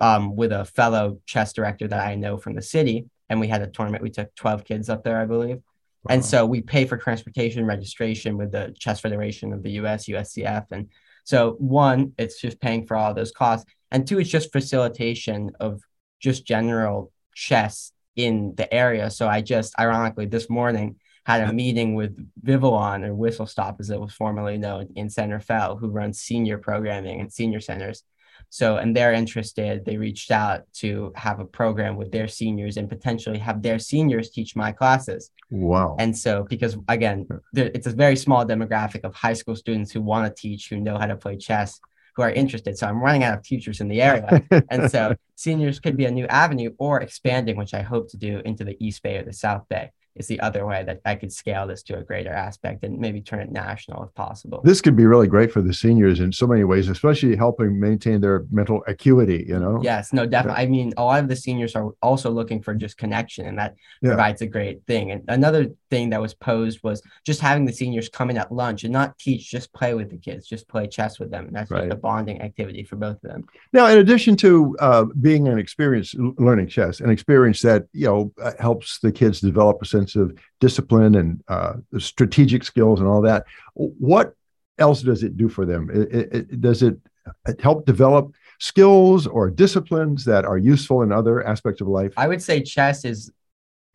um, 0.01 0.35
with 0.35 0.53
a 0.53 0.65
fellow 0.65 1.21
chess 1.27 1.53
director 1.53 1.87
that 1.89 2.07
I 2.07 2.17
know 2.17 2.37
from 2.37 2.55
the 2.55 2.63
city. 2.63 3.07
And 3.29 3.41
we 3.41 3.49
had 3.49 3.63
a 3.63 3.67
tournament. 3.67 4.03
We 4.03 4.11
took 4.11 4.35
12 4.35 4.65
kids 4.65 4.89
up 4.89 5.05
there, 5.05 5.21
I 5.21 5.25
believe. 5.27 5.61
And 6.09 6.25
so 6.25 6.45
we 6.45 6.61
pay 6.61 6.85
for 6.85 6.97
transportation 6.97 7.65
registration 7.65 8.37
with 8.37 8.51
the 8.51 8.75
Chess 8.79 9.01
Federation 9.01 9.53
of 9.53 9.63
the 9.63 9.71
US, 9.73 10.07
USCF. 10.07 10.67
And 10.73 10.89
so, 11.25 11.53
one, 11.59 12.13
it's 12.19 12.41
just 12.41 12.61
paying 12.61 12.87
for 12.87 12.97
all 12.97 13.15
those 13.15 13.31
costs. 13.31 13.71
And 13.93 14.07
two, 14.07 14.19
it's 14.19 14.31
just 14.31 14.53
facilitation 14.53 15.53
of 15.61 15.81
just 16.19 16.45
general 16.45 17.13
chess 17.35 17.93
in 18.17 18.55
the 18.57 18.73
area. 18.73 19.11
So 19.11 19.29
I 19.29 19.41
just, 19.43 19.79
ironically, 19.79 20.27
this 20.27 20.51
morning 20.51 20.97
had 21.25 21.43
a 21.43 21.53
meeting 21.53 21.95
with 21.95 22.17
Vivalon 22.43 23.05
or 23.05 23.15
Whistle 23.15 23.47
Stop, 23.47 23.77
as 23.79 23.91
it 23.91 24.01
was 24.01 24.13
formerly 24.13 24.59
known 24.59 24.89
in 24.97 25.09
San 25.09 25.31
Rafael, 25.31 25.77
who 25.77 25.89
runs 25.89 26.21
senior 26.21 26.59
programming 26.59 27.21
and 27.21 27.33
senior 27.33 27.61
centers. 27.61 28.03
So, 28.55 28.77
and 28.77 28.95
they're 28.95 29.15
interested. 29.15 29.87
They 29.87 29.97
reached 29.97 30.31
out 30.31 30.71
to 30.75 31.11
have 31.17 31.41
a 31.41 31.45
program 31.47 31.97
with 31.97 32.13
their 32.13 32.29
seniors 32.29 32.77
and 32.77 32.87
potentially 32.87 33.39
have 33.39 33.63
their 33.63 33.79
seniors 33.79 34.29
teach 34.29 34.55
my 34.55 34.73
classes. 34.73 35.31
Wow. 35.51 35.97
And 35.99 36.15
so, 36.15 36.45
because 36.47 36.77
again, 36.87 37.27
there, 37.55 37.71
it's 37.73 37.87
a 37.87 37.93
very 37.93 38.15
small 38.15 38.45
demographic 38.45 39.05
of 39.05 39.15
high 39.15 39.33
school 39.33 39.57
students 39.57 39.91
who 39.91 40.03
want 40.03 40.27
to 40.27 40.39
teach, 40.39 40.69
who 40.69 40.77
know 40.77 40.99
how 40.99 41.07
to 41.07 41.17
play 41.17 41.39
chess, 41.39 41.81
who 42.15 42.21
are 42.21 42.31
interested. 42.31 42.77
So, 42.77 42.87
I'm 42.87 43.01
running 43.01 43.25
out 43.25 43.39
of 43.39 43.43
teachers 43.43 43.81
in 43.81 43.89
the 43.89 44.03
area. 44.03 44.43
and 44.71 44.91
so, 44.91 45.17
seniors 45.35 45.81
could 45.81 45.97
be 45.97 46.05
a 46.05 46.11
new 46.11 46.27
avenue 46.27 46.75
or 46.77 47.01
expanding, 47.01 47.57
which 47.57 47.73
I 47.73 47.81
hope 47.81 48.11
to 48.11 48.19
do 48.19 48.43
into 48.45 48.65
the 48.65 48.77
East 48.85 49.03
Bay 49.03 49.17
or 49.17 49.25
the 49.25 49.33
South 49.33 49.67
Bay 49.71 49.93
is 50.15 50.27
the 50.27 50.41
other 50.41 50.67
way 50.67 50.85
that 50.85 51.01
I 51.05 51.15
could 51.15 51.33
scale 51.33 51.67
this 51.67 51.83
to 51.85 51.99
a 51.99 52.03
greater 52.03 52.31
aspect 52.31 52.85
and 52.85 52.99
maybe 52.99 53.21
turn 53.21 53.41
it 53.41 53.51
national 53.51 54.05
if 54.05 54.15
possible. 54.15 54.61
This 54.65 54.81
could 54.81 54.97
be 54.97 55.07
really 55.07 55.27
great 55.27 55.53
for 55.53 55.63
the 55.63 55.73
seniors 55.73 56.21
in 56.21 56.33
so 56.33 56.47
many 56.47 56.65
ways, 56.65 56.89
especially 56.89 57.37
helping 57.37 57.81
maintain 57.81 58.21
their 58.21 58.45
mental 58.51 58.83
acuity, 58.87 59.45
you 59.49 59.59
know? 59.59 59.81
Yes, 59.83 60.13
no, 60.13 60.27
definitely. 60.27 60.63
I 60.63 60.67
mean, 60.67 60.93
a 60.97 61.05
lot 61.05 61.21
of 61.21 61.29
the 61.29 61.37
seniors 61.37 61.75
are 61.75 61.93
also 62.03 62.31
looking 62.31 62.63
for 62.63 62.75
just 62.75 62.99
connection, 62.99 63.47
and 63.47 63.59
that 63.59 63.75
yeah. 64.03 64.11
provides 64.11 64.43
a 64.43 64.47
great 64.47 64.85
thing. 64.87 65.13
And 65.13 65.23
another 65.29 65.69
thing 65.91 66.11
that 66.11 66.21
was 66.21 66.35
posed 66.35 66.81
was 66.83 67.03
just 67.25 67.41
having 67.41 67.65
the 67.65 67.73
seniors 67.73 68.09
come 68.09 68.31
in 68.31 68.37
at 68.37 68.53
lunch 68.53 68.85
and 68.85 68.93
not 68.93 69.19
teach, 69.19 69.51
just 69.51 69.73
play 69.73 69.95
with 69.95 70.11
the 70.11 70.19
kids, 70.19 70.47
just 70.47 70.69
play 70.69 70.87
chess 70.87 71.19
with 71.19 71.31
them. 71.31 71.47
And 71.47 71.57
that's 71.57 71.71
right. 71.71 71.91
a 71.91 71.95
bonding 71.95 72.43
activity 72.43 72.85
for 72.85 72.97
both 72.97 73.17
of 73.23 73.31
them. 73.31 73.45
Now, 73.73 73.87
in 73.87 73.99
addition 73.99 74.37
to 74.37 74.77
uh, 74.81 75.05
being 75.21 75.49
an 75.49 75.59
experience 75.59 76.15
learning 76.17 76.69
chess, 76.69 77.01
an 77.01 77.11
experience 77.11 77.63
that, 77.63 77.85
you 77.93 78.07
know, 78.07 78.33
uh, 78.43 78.53
helps 78.59 78.99
the 78.99 79.13
kids 79.13 79.41
develop 79.41 79.81
a 79.81 79.87
sense 79.87 80.02
sense 80.03 80.17
of 80.17 80.39
discipline 80.61 81.15
and 81.15 81.43
uh, 81.49 81.75
strategic 81.99 82.65
skills 82.65 83.01
and 83.01 83.09
all 83.09 83.23
that. 83.23 83.45
What 83.75 84.35
else 84.79 85.03
does 85.03 85.23
it 85.23 85.37
do 85.37 85.49
for 85.49 85.65
them? 85.65 85.91
It, 85.93 86.35
it, 86.35 86.61
does 86.61 86.83
it 86.83 86.99
help 87.61 87.87
develop 87.87 88.33
skills 88.59 89.27
or 89.27 89.51
disciplines 89.51 90.25
that 90.25 90.45
are 90.45 90.59
useful 90.59 91.03
in 91.03 91.13
other 91.13 91.47
aspects 91.47 91.81
of 91.81 91.89
life? 91.89 92.13
I 92.17 92.29
would 92.29 92.43
say 92.43 92.63
chess 92.63 93.05
is, 93.05 93.31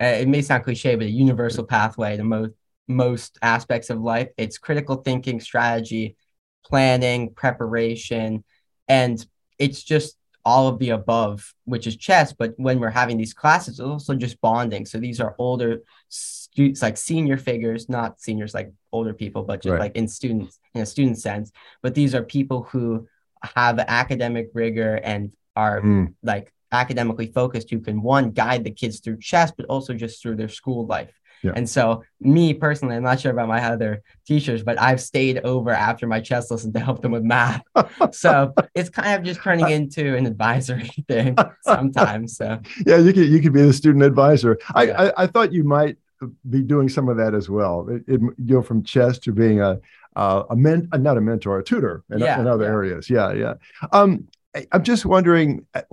uh, 0.01 0.05
it 0.05 0.27
may 0.27 0.41
sound 0.41 0.63
cliche, 0.63 0.95
but 0.95 1.07
a 1.07 1.09
universal 1.09 1.63
pathway 1.63 2.17
to 2.17 2.23
most 2.23 2.51
most 2.89 3.37
aspects 3.41 3.89
of 3.89 3.99
life. 3.99 4.29
It's 4.37 4.57
critical 4.57 4.95
thinking, 4.95 5.41
strategy, 5.41 6.15
planning, 6.63 7.33
preparation, 7.33 8.45
and 8.87 9.25
it's 9.59 9.83
just 9.83 10.15
all 10.47 10.69
of 10.69 10.79
the 10.79 10.91
above, 10.91 11.53
which 11.65 11.85
is 11.87 11.97
chess. 11.97 12.31
But 12.31 12.53
when 12.55 12.79
we're 12.79 12.89
having 12.89 13.17
these 13.17 13.33
classes, 13.33 13.79
it's 13.79 13.79
also 13.81 14.15
just 14.15 14.39
bonding. 14.39 14.85
So 14.85 14.97
these 14.97 15.19
are 15.19 15.35
older 15.37 15.81
students, 16.07 16.81
like 16.81 16.95
senior 16.95 17.35
figures, 17.35 17.89
not 17.89 18.21
seniors 18.21 18.53
like 18.53 18.71
older 18.93 19.13
people, 19.13 19.43
but 19.43 19.61
just 19.61 19.73
right. 19.73 19.81
like 19.81 19.97
in 19.97 20.07
students, 20.07 20.57
in 20.73 20.79
a 20.79 20.85
student 20.85 21.19
sense. 21.19 21.51
But 21.83 21.95
these 21.95 22.15
are 22.15 22.23
people 22.23 22.63
who 22.63 23.09
have 23.43 23.77
academic 23.79 24.51
rigor 24.53 24.95
and 24.95 25.33
are 25.57 25.81
mm. 25.81 26.13
like 26.23 26.53
academically 26.71 27.27
focused 27.27 27.69
who 27.69 27.81
can 27.81 28.01
one 28.01 28.31
guide 28.31 28.63
the 28.63 28.71
kids 28.71 29.01
through 29.01 29.19
chess, 29.19 29.51
but 29.51 29.65
also 29.65 29.93
just 29.93 30.21
through 30.21 30.37
their 30.37 30.47
school 30.47 30.85
life. 30.85 31.11
Yeah. 31.43 31.51
And 31.55 31.69
so, 31.69 32.03
me 32.19 32.53
personally, 32.53 32.95
I'm 32.95 33.03
not 33.03 33.19
sure 33.19 33.31
about 33.31 33.47
my 33.47 33.63
other 33.63 34.01
teachers, 34.25 34.63
but 34.63 34.79
I've 34.81 35.01
stayed 35.01 35.39
over 35.39 35.71
after 35.71 36.07
my 36.07 36.19
chess 36.19 36.49
lesson 36.49 36.73
to 36.73 36.79
help 36.79 37.01
them 37.01 37.11
with 37.11 37.23
math. 37.23 37.61
so 38.11 38.53
it's 38.75 38.89
kind 38.89 39.19
of 39.19 39.23
just 39.23 39.41
turning 39.41 39.69
into 39.69 40.15
an 40.15 40.25
advisory 40.25 40.89
thing 41.07 41.37
sometimes. 41.61 42.37
So 42.37 42.59
yeah, 42.85 42.97
you 42.97 43.13
could 43.13 43.27
you 43.27 43.41
could 43.41 43.53
be 43.53 43.61
the 43.61 43.73
student 43.73 44.03
advisor. 44.03 44.57
I, 44.73 44.83
yeah. 44.83 45.11
I, 45.17 45.23
I 45.23 45.27
thought 45.27 45.53
you 45.53 45.63
might 45.63 45.97
be 46.49 46.61
doing 46.61 46.89
some 46.89 47.09
of 47.09 47.17
that 47.17 47.35
as 47.35 47.49
well. 47.49 47.87
It, 47.89 48.03
it, 48.07 48.21
you 48.21 48.55
go 48.55 48.61
from 48.61 48.83
chess 48.83 49.19
to 49.19 49.31
being 49.31 49.61
a 49.61 49.79
uh, 50.15 50.43
a 50.49 50.55
men, 50.55 50.89
uh, 50.91 50.97
not 50.97 51.15
a 51.15 51.21
mentor, 51.21 51.59
a 51.59 51.63
tutor 51.63 52.03
in, 52.09 52.17
yeah, 52.19 52.41
in 52.41 52.47
other 52.47 52.63
yeah. 52.63 52.71
areas. 52.71 53.09
Yeah, 53.09 53.33
yeah. 53.33 53.53
Um, 53.91 54.27
I, 54.55 54.65
I'm 54.71 54.83
just 54.83 55.05
wondering 55.05 55.65
uh, 55.75 55.83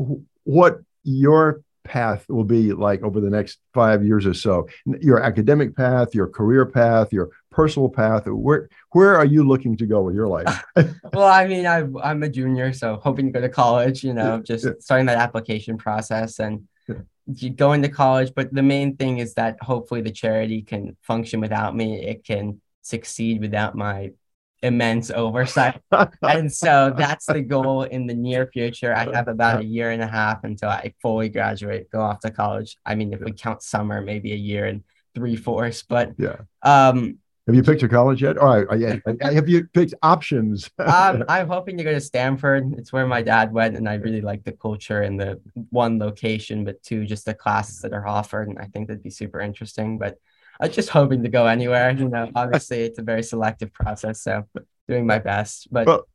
what 0.45 0.81
your 1.03 1.63
path 1.85 2.29
will 2.29 2.45
be 2.45 2.73
like 2.73 3.03
over 3.03 3.21
the 3.21 3.31
next 3.31 3.59
five 3.73 4.05
years 4.05 4.27
or 4.27 4.35
so. 4.35 4.67
Your 5.01 5.23
academic 5.23 5.77
path 5.77 6.15
your 6.15 6.27
career 6.27 6.67
path 6.67 7.13
your 7.13 7.31
personal 7.51 7.89
path 7.89 8.27
where 8.27 8.69
where 8.91 9.17
are 9.17 9.25
you 9.25 9.47
looking 9.47 9.77
to 9.77 9.87
go 9.87 10.03
with 10.03 10.15
your 10.15 10.29
life? 10.29 10.65
Well 11.13 11.27
i 11.27 11.47
mean 11.47 11.67
i 11.67 11.85
i'm 12.03 12.23
a 12.23 12.29
junior 12.29 12.73
so 12.73 12.97
hoping 12.97 13.27
to 13.27 13.33
go 13.33 13.41
to 13.41 13.49
college 13.49 14.03
you 14.03 14.15
know 14.15 14.43
just 14.43 14.67
starting 14.81 15.07
that 15.07 15.19
application 15.19 15.79
process 15.79 16.41
and 16.41 16.67
going 17.57 17.83
to 17.83 17.89
college 17.89 18.33
but 18.35 18.53
the 18.53 18.63
main 18.63 18.97
thing 18.97 19.19
is 19.19 19.35
that 19.35 19.57
hopefully 19.63 20.01
the 20.01 20.11
charity 20.11 20.63
can 20.63 20.97
function 21.03 21.41
without 21.41 21.75
me. 21.75 22.05
It 22.05 22.25
can 22.25 22.61
succeed 22.83 23.41
without 23.41 23.75
my 23.75 24.13
immense 24.63 25.11
oversight. 25.11 25.81
and 26.23 26.53
so 26.53 26.93
that's 26.97 27.27
the 27.27 27.43
goal 27.43 27.83
in 27.83 28.07
the 28.07 28.15
near 28.15 28.47
future. 28.47 28.95
I 28.95 29.13
have 29.15 29.29
about 29.29 29.61
a 29.61 29.65
year 29.65 29.91
and 29.91 30.03
a 30.03 30.07
half 30.07 30.45
until 30.45 30.71
I 30.71 30.95
fully 31.03 31.29
graduate, 31.29 31.91
go 31.91 32.01
off 32.01 32.21
to 32.21 32.31
college. 32.31 32.77
I 32.85 32.95
mean, 32.95 33.13
if 33.13 33.21
we 33.21 33.33
count 33.33 33.63
summer, 33.63 34.01
maybe 34.01 34.33
a 34.33 34.37
year 34.37 34.67
and 34.67 34.83
three 35.15 35.37
fourths. 35.37 35.83
But 35.83 36.13
yeah. 36.19 36.37
Um, 36.63 37.19
have 37.47 37.55
you 37.55 37.63
picked 37.63 37.83
your 37.83 37.91
college 37.91 38.23
yet? 38.23 38.39
All 38.39 38.65
right. 38.65 38.81
Yeah. 38.81 38.97
Have 39.21 39.51
you 39.51 39.67
picked 39.67 39.93
options? 40.03 40.71
um, 40.79 41.25
I'm 41.29 41.47
hoping 41.47 41.77
to 41.77 41.85
go 41.85 41.93
to 41.93 42.01
Stanford. 42.01 42.73
It's 42.79 42.91
where 42.91 43.07
my 43.07 43.21
dad 43.21 43.53
went, 43.53 43.77
and 43.77 43.87
I 43.87 43.95
really 43.95 44.23
like 44.23 44.45
the 44.45 44.53
culture 44.53 45.03
and 45.03 45.21
the 45.21 45.39
one 45.69 45.99
location, 45.99 46.65
but 46.65 46.83
two, 46.83 47.05
just 47.05 47.27
the 47.27 47.35
classes 47.35 47.81
that 47.81 47.93
are 47.93 48.07
offered. 48.07 48.49
And 48.49 48.59
I 48.59 48.65
think 48.65 48.89
that'd 48.89 49.03
be 49.03 49.11
super 49.11 49.41
interesting. 49.41 49.99
But 49.99 50.17
I'm 50.61 50.71
just 50.71 50.89
hoping 50.89 51.23
to 51.23 51.29
go 51.29 51.47
anywhere. 51.47 51.91
You 51.91 52.09
know, 52.09 52.31
obviously 52.35 52.81
it's 52.81 52.99
a 52.99 53.03
very 53.03 53.23
selective 53.23 53.73
process, 53.73 54.23
so 54.23 54.45
doing 54.89 55.07
my 55.07 55.19
best. 55.19 55.69
But 55.73 55.87
well, 55.87 56.07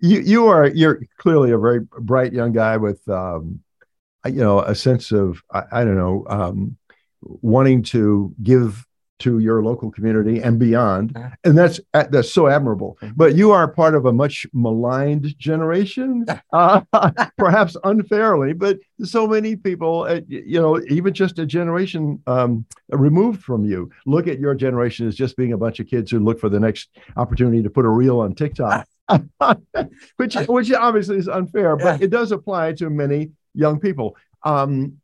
you 0.00 0.20
you 0.20 0.46
are 0.48 0.66
you're 0.66 1.00
clearly 1.18 1.50
a 1.50 1.58
very 1.58 1.80
bright 1.80 2.32
young 2.32 2.52
guy 2.52 2.76
with 2.76 3.06
um, 3.08 3.60
you 4.26 4.40
know 4.40 4.60
a 4.60 4.74
sense 4.74 5.12
of 5.12 5.42
I, 5.52 5.62
I 5.72 5.84
don't 5.84 5.96
know 5.96 6.24
um, 6.28 6.76
wanting 7.22 7.82
to 7.84 8.34
give 8.42 8.86
to 9.20 9.38
your 9.38 9.62
local 9.62 9.90
community 9.90 10.40
and 10.40 10.58
beyond. 10.58 11.16
And 11.44 11.56
that's 11.56 11.80
that's 11.92 12.32
so 12.32 12.48
admirable. 12.48 12.96
Mm-hmm. 13.02 13.14
but 13.16 13.36
you 13.36 13.50
are 13.52 13.68
part 13.68 13.94
of 13.94 14.06
a 14.06 14.12
much 14.12 14.46
maligned 14.52 15.38
generation 15.38 16.26
uh, 16.52 16.80
perhaps 17.38 17.76
unfairly 17.84 18.52
but 18.52 18.78
so 19.02 19.26
many 19.26 19.56
people 19.56 20.02
uh, 20.08 20.20
you 20.26 20.60
know 20.60 20.80
even 20.88 21.12
just 21.12 21.38
a 21.38 21.46
generation 21.46 22.22
um, 22.26 22.64
removed 22.90 23.42
from 23.42 23.64
you. 23.64 23.90
Look 24.06 24.26
at 24.26 24.38
your 24.38 24.54
generation 24.54 25.06
as 25.06 25.14
just 25.14 25.36
being 25.36 25.52
a 25.52 25.58
bunch 25.58 25.80
of 25.80 25.86
kids 25.86 26.10
who 26.10 26.18
look 26.18 26.40
for 26.40 26.48
the 26.48 26.60
next 26.60 26.88
opportunity 27.16 27.62
to 27.62 27.70
put 27.70 27.84
a 27.84 27.88
reel 27.88 28.20
on 28.20 28.34
tiktok 28.34 28.86
which 30.16 30.34
which 30.34 30.72
obviously 30.72 31.16
is 31.16 31.28
unfair 31.28 31.76
but 31.76 32.02
it 32.02 32.10
does 32.10 32.32
apply 32.32 32.72
to 32.72 32.90
many 32.90 33.30
young 33.54 33.80
people. 33.80 34.16
Um, 34.44 34.98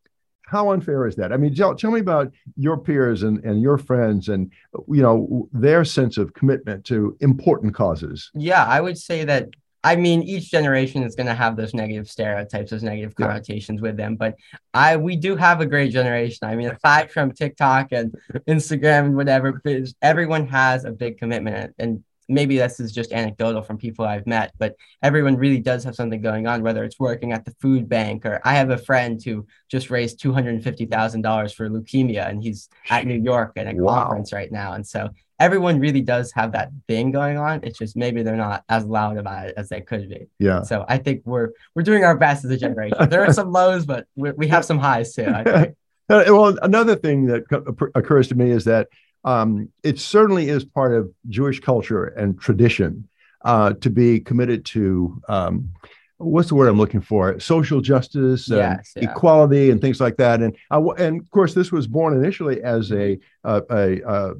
how 0.46 0.72
unfair 0.72 1.06
is 1.06 1.16
that? 1.16 1.32
I 1.32 1.36
mean, 1.36 1.54
tell, 1.54 1.74
tell 1.74 1.90
me 1.90 2.00
about 2.00 2.32
your 2.56 2.78
peers 2.78 3.22
and, 3.22 3.42
and 3.44 3.60
your 3.60 3.78
friends 3.78 4.28
and, 4.28 4.52
you 4.88 5.02
know, 5.02 5.48
their 5.52 5.84
sense 5.84 6.18
of 6.18 6.34
commitment 6.34 6.84
to 6.86 7.16
important 7.20 7.74
causes. 7.74 8.30
Yeah, 8.34 8.64
I 8.64 8.80
would 8.80 8.98
say 8.98 9.24
that 9.24 9.48
I 9.84 9.96
mean, 9.96 10.22
each 10.22 10.50
generation 10.50 11.02
is 11.02 11.14
going 11.14 11.26
to 11.26 11.34
have 11.34 11.56
those 11.56 11.74
negative 11.74 12.08
stereotypes, 12.08 12.70
those 12.70 12.82
negative 12.82 13.14
connotations 13.14 13.80
yeah. 13.80 13.88
with 13.88 13.98
them. 13.98 14.16
But 14.16 14.34
I, 14.72 14.96
we 14.96 15.14
do 15.14 15.36
have 15.36 15.60
a 15.60 15.66
great 15.66 15.92
generation. 15.92 16.48
I 16.48 16.56
mean, 16.56 16.70
aside 16.70 17.10
from 17.10 17.32
TikTok 17.32 17.92
and 17.92 18.16
Instagram 18.48 19.04
and 19.04 19.16
whatever, 19.16 19.60
everyone 20.00 20.46
has 20.48 20.86
a 20.86 20.90
big 20.90 21.18
commitment. 21.18 21.74
And 21.78 22.02
maybe 22.28 22.56
this 22.56 22.80
is 22.80 22.92
just 22.92 23.12
anecdotal 23.12 23.62
from 23.62 23.78
people 23.78 24.04
I've 24.04 24.26
met, 24.26 24.52
but 24.58 24.76
everyone 25.02 25.36
really 25.36 25.58
does 25.58 25.84
have 25.84 25.94
something 25.94 26.20
going 26.20 26.46
on, 26.46 26.62
whether 26.62 26.84
it's 26.84 26.98
working 26.98 27.32
at 27.32 27.44
the 27.44 27.54
food 27.60 27.88
bank 27.88 28.24
or 28.24 28.40
I 28.44 28.54
have 28.54 28.70
a 28.70 28.78
friend 28.78 29.22
who 29.22 29.46
just 29.68 29.90
raised 29.90 30.20
$250,000 30.20 31.54
for 31.54 31.68
leukemia 31.68 32.28
and 32.28 32.42
he's 32.42 32.68
at 32.90 33.06
New 33.06 33.20
York 33.20 33.52
at 33.56 33.66
a 33.66 33.74
wow. 33.74 34.04
conference 34.04 34.32
right 34.32 34.50
now. 34.50 34.72
And 34.72 34.86
so 34.86 35.10
everyone 35.38 35.80
really 35.80 36.00
does 36.00 36.32
have 36.32 36.52
that 36.52 36.70
thing 36.88 37.10
going 37.10 37.36
on. 37.36 37.60
It's 37.62 37.78
just 37.78 37.96
maybe 37.96 38.22
they're 38.22 38.36
not 38.36 38.64
as 38.68 38.84
loud 38.84 39.18
about 39.18 39.48
it 39.48 39.54
as 39.56 39.68
they 39.68 39.80
could 39.80 40.08
be. 40.08 40.26
Yeah. 40.38 40.62
So 40.62 40.84
I 40.88 40.98
think 40.98 41.22
we're, 41.24 41.50
we're 41.74 41.82
doing 41.82 42.04
our 42.04 42.16
best 42.16 42.44
as 42.44 42.50
a 42.50 42.56
generation. 42.56 43.08
there 43.08 43.24
are 43.24 43.32
some 43.32 43.52
lows, 43.52 43.84
but 43.84 44.06
we, 44.14 44.30
we 44.32 44.48
have 44.48 44.64
some 44.64 44.78
highs 44.78 45.14
too. 45.14 45.26
well, 46.08 46.56
another 46.62 46.96
thing 46.96 47.26
that 47.26 47.90
occurs 47.94 48.28
to 48.28 48.34
me 48.34 48.50
is 48.50 48.64
that 48.64 48.88
um, 49.24 49.70
it 49.82 49.98
certainly 49.98 50.48
is 50.48 50.64
part 50.64 50.94
of 50.94 51.10
Jewish 51.28 51.60
culture 51.60 52.04
and 52.04 52.38
tradition 52.40 53.08
uh, 53.44 53.74
to 53.74 53.90
be 53.90 54.20
committed 54.20 54.64
to 54.66 55.20
um, 55.28 55.70
what's 56.18 56.48
the 56.48 56.54
word 56.54 56.68
I'm 56.68 56.78
looking 56.78 57.00
for? 57.00 57.38
Social 57.40 57.80
justice, 57.80 58.48
yes, 58.48 58.92
yeah. 58.96 59.10
equality, 59.10 59.70
and 59.70 59.80
things 59.80 60.00
like 60.00 60.16
that. 60.16 60.42
And 60.42 60.56
uh, 60.70 60.90
and 60.92 61.20
of 61.20 61.30
course, 61.30 61.54
this 61.54 61.72
was 61.72 61.86
born 61.86 62.14
initially 62.14 62.62
as 62.62 62.92
a 62.92 63.18
uh, 63.44 63.60
a, 63.70 64.00
a 64.00 64.34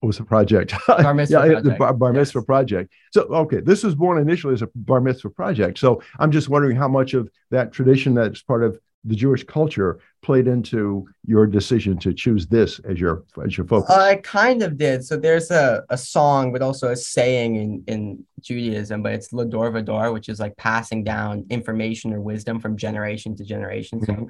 what 0.00 0.06
was 0.06 0.18
the 0.18 0.24
project? 0.24 0.74
Bar 0.86 1.12
mitzvah 1.12 1.46
yeah, 1.46 1.52
project. 1.60 1.78
bar, 1.78 1.92
bar 1.92 2.12
mitzvah 2.14 2.38
yes. 2.38 2.46
project. 2.46 2.92
So, 3.12 3.22
okay, 3.22 3.60
this 3.60 3.84
was 3.84 3.94
born 3.94 4.18
initially 4.18 4.54
as 4.54 4.62
a 4.62 4.68
bar 4.74 5.00
mitzvah 5.00 5.28
project. 5.28 5.78
So, 5.78 6.02
I'm 6.18 6.30
just 6.30 6.48
wondering 6.48 6.76
how 6.76 6.88
much 6.88 7.12
of 7.12 7.28
that 7.50 7.72
tradition 7.72 8.14
that's 8.14 8.40
part 8.40 8.64
of 8.64 8.80
the 9.04 9.14
Jewish 9.14 9.44
culture 9.44 9.98
played 10.22 10.46
into 10.46 11.06
your 11.24 11.46
decision 11.46 11.98
to 11.98 12.12
choose 12.12 12.46
this 12.46 12.78
as 12.80 13.00
your 13.00 13.24
as 13.44 13.56
your 13.56 13.66
focus? 13.66 13.90
I 13.90 14.16
kind 14.16 14.62
of 14.62 14.76
did. 14.76 15.04
So 15.04 15.16
there's 15.16 15.50
a, 15.50 15.82
a 15.88 15.96
song, 15.96 16.52
but 16.52 16.62
also 16.62 16.90
a 16.90 16.96
saying 16.96 17.56
in, 17.56 17.84
in 17.86 18.24
Judaism, 18.40 19.02
but 19.02 19.12
it's 19.12 19.32
Lador 19.32 19.72
Vador, 19.72 20.12
which 20.12 20.28
is 20.28 20.40
like 20.40 20.56
passing 20.56 21.04
down 21.04 21.46
information 21.50 22.12
or 22.12 22.20
wisdom 22.20 22.60
from 22.60 22.76
generation 22.76 23.34
to 23.36 23.44
generation. 23.44 24.04
So, 24.04 24.12
mm-hmm. 24.12 24.24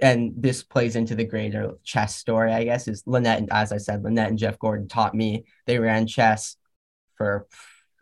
and 0.00 0.32
this 0.36 0.62
plays 0.62 0.96
into 0.96 1.14
the 1.14 1.24
greater 1.24 1.74
chess 1.84 2.16
story, 2.16 2.52
I 2.52 2.64
guess, 2.64 2.88
is 2.88 3.02
Lynette, 3.06 3.38
and 3.38 3.52
as 3.52 3.72
I 3.72 3.78
said, 3.78 4.02
Lynette 4.02 4.30
and 4.30 4.38
Jeff 4.38 4.58
Gordon 4.58 4.88
taught 4.88 5.14
me. 5.14 5.44
They 5.66 5.78
ran 5.78 6.06
chess 6.06 6.56
for 7.16 7.46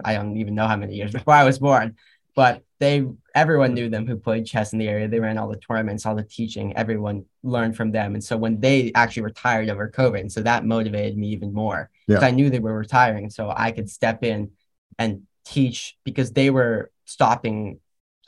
I 0.05 0.15
don't 0.15 0.37
even 0.37 0.55
know 0.55 0.67
how 0.67 0.77
many 0.77 0.97
years 0.97 1.13
before 1.13 1.35
I 1.35 1.45
was 1.45 1.59
born 1.59 1.97
but 2.35 2.63
they 2.83 3.05
everyone 3.37 3.75
knew 3.75 3.89
them 3.89 4.09
who 4.09 4.17
played 4.17 4.45
chess 4.45 4.73
in 4.73 4.81
the 4.81 4.89
area. 4.89 5.07
They 5.07 5.21
ran 5.21 5.39
all 5.39 5.49
the 5.49 5.57
tournaments, 5.57 6.05
all 6.05 6.17
the 6.17 6.25
teaching. 6.25 6.77
Everyone 6.77 7.25
learned 7.45 7.77
from 7.77 7.93
them, 7.93 8.15
and 8.15 8.25
so 8.25 8.37
when 8.37 8.59
they 8.59 8.91
actually 8.97 9.23
retired 9.23 9.71
over 9.71 9.89
COVID, 9.89 10.19
and 10.19 10.33
so 10.33 10.43
that 10.43 10.67
motivated 10.67 11.17
me 11.17 11.29
even 11.29 11.55
more 11.55 11.91
because 12.09 12.23
yeah. 12.23 12.29
I 12.29 12.33
knew 12.33 12.51
they 12.51 12.59
were 12.59 12.77
retiring, 12.77 13.31
so 13.31 13.55
I 13.57 13.71
could 13.71 13.89
step 13.89 14.25
in 14.25 14.51
and 14.99 15.23
teach 15.45 15.97
because 16.03 16.33
they 16.33 16.51
were 16.51 16.91
stopping, 17.05 17.79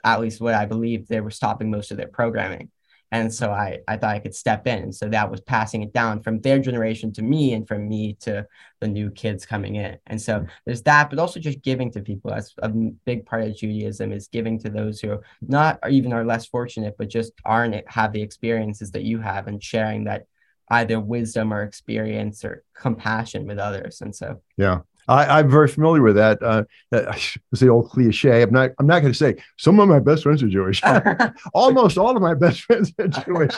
at 0.05 0.21
least 0.21 0.41
what 0.41 0.55
I 0.55 0.67
believe, 0.67 1.09
they 1.09 1.21
were 1.21 1.33
stopping 1.33 1.73
most 1.73 1.91
of 1.91 1.97
their 1.97 2.07
programming. 2.07 2.71
And 3.14 3.33
so 3.33 3.52
I, 3.52 3.78
I 3.87 3.97
thought 3.97 4.11
I 4.11 4.18
could 4.18 4.35
step 4.35 4.66
in. 4.66 4.92
So 4.92 5.09
that 5.09 5.30
was 5.30 5.40
passing 5.40 5.83
it 5.83 5.92
down 5.92 6.21
from 6.21 6.40
their 6.40 6.59
generation 6.59 7.12
to 7.12 7.23
me 7.23 7.52
and 7.52 7.66
from 7.66 7.88
me 7.88 8.14
to 8.23 8.44
the 8.80 8.88
new 8.88 9.09
kids 9.09 9.47
coming 9.47 9.76
in. 9.76 9.99
And 10.09 10.21
so 10.21 10.40
mm-hmm. 10.40 10.49
there's 10.66 10.83
that, 10.83 11.11
but 11.11 11.21
also 11.21 11.38
just 11.38 11.62
giving 11.62 11.92
to 11.92 12.00
people. 12.00 12.33
That's 12.33 12.52
a 12.59 12.68
big 12.68 13.25
part 13.25 13.44
of 13.44 13.56
Judaism 13.56 14.12
is 14.12 14.26
giving 14.26 14.59
to 14.59 14.68
those 14.68 14.99
who 14.99 15.21
not 15.40 15.78
or 15.85 15.90
even 15.90 16.12
are 16.12 16.25
less 16.25 16.47
fortunate, 16.47 16.97
but 16.99 17.09
just 17.09 17.33
aren't 17.44 17.88
have 17.88 18.12
the 18.12 18.21
experiences 18.21 18.90
that 18.90 19.04
you 19.04 19.21
have 19.21 19.47
and 19.47 19.62
sharing 19.62 20.04
that 20.04 20.26
either 20.71 20.99
wisdom 20.99 21.54
or 21.54 21.62
experience 21.62 22.44
or 22.44 22.64
compassion 22.75 23.47
with 23.47 23.59
others. 23.59 24.00
And 24.00 24.12
so 24.14 24.40
yeah. 24.56 24.80
I, 25.09 25.41
am 25.41 25.51
very 25.51 25.69
familiar 25.69 26.03
with 26.03 26.17
that. 26.17 26.43
Uh, 26.43 26.65
it's 26.93 27.39
the 27.53 27.69
old 27.69 27.91
cliche. 27.91 28.43
I'm 28.43 28.53
not. 28.53 28.71
I'm 28.79 28.87
not 28.87 29.01
going 29.01 29.13
to 29.13 29.19
say 29.19 29.37
some 29.59 29.79
of 29.81 29.89
my 29.89 30.01
best 30.01 30.23
friends 30.23 30.43
are 30.43 30.49
Jewish. 30.49 30.83
Almost 31.55 31.99
all 31.99 32.17
of 32.17 32.23
my 32.23 32.35
best 32.35 32.63
friends 32.63 32.93
are 32.99 33.09
Jewish. 33.09 33.55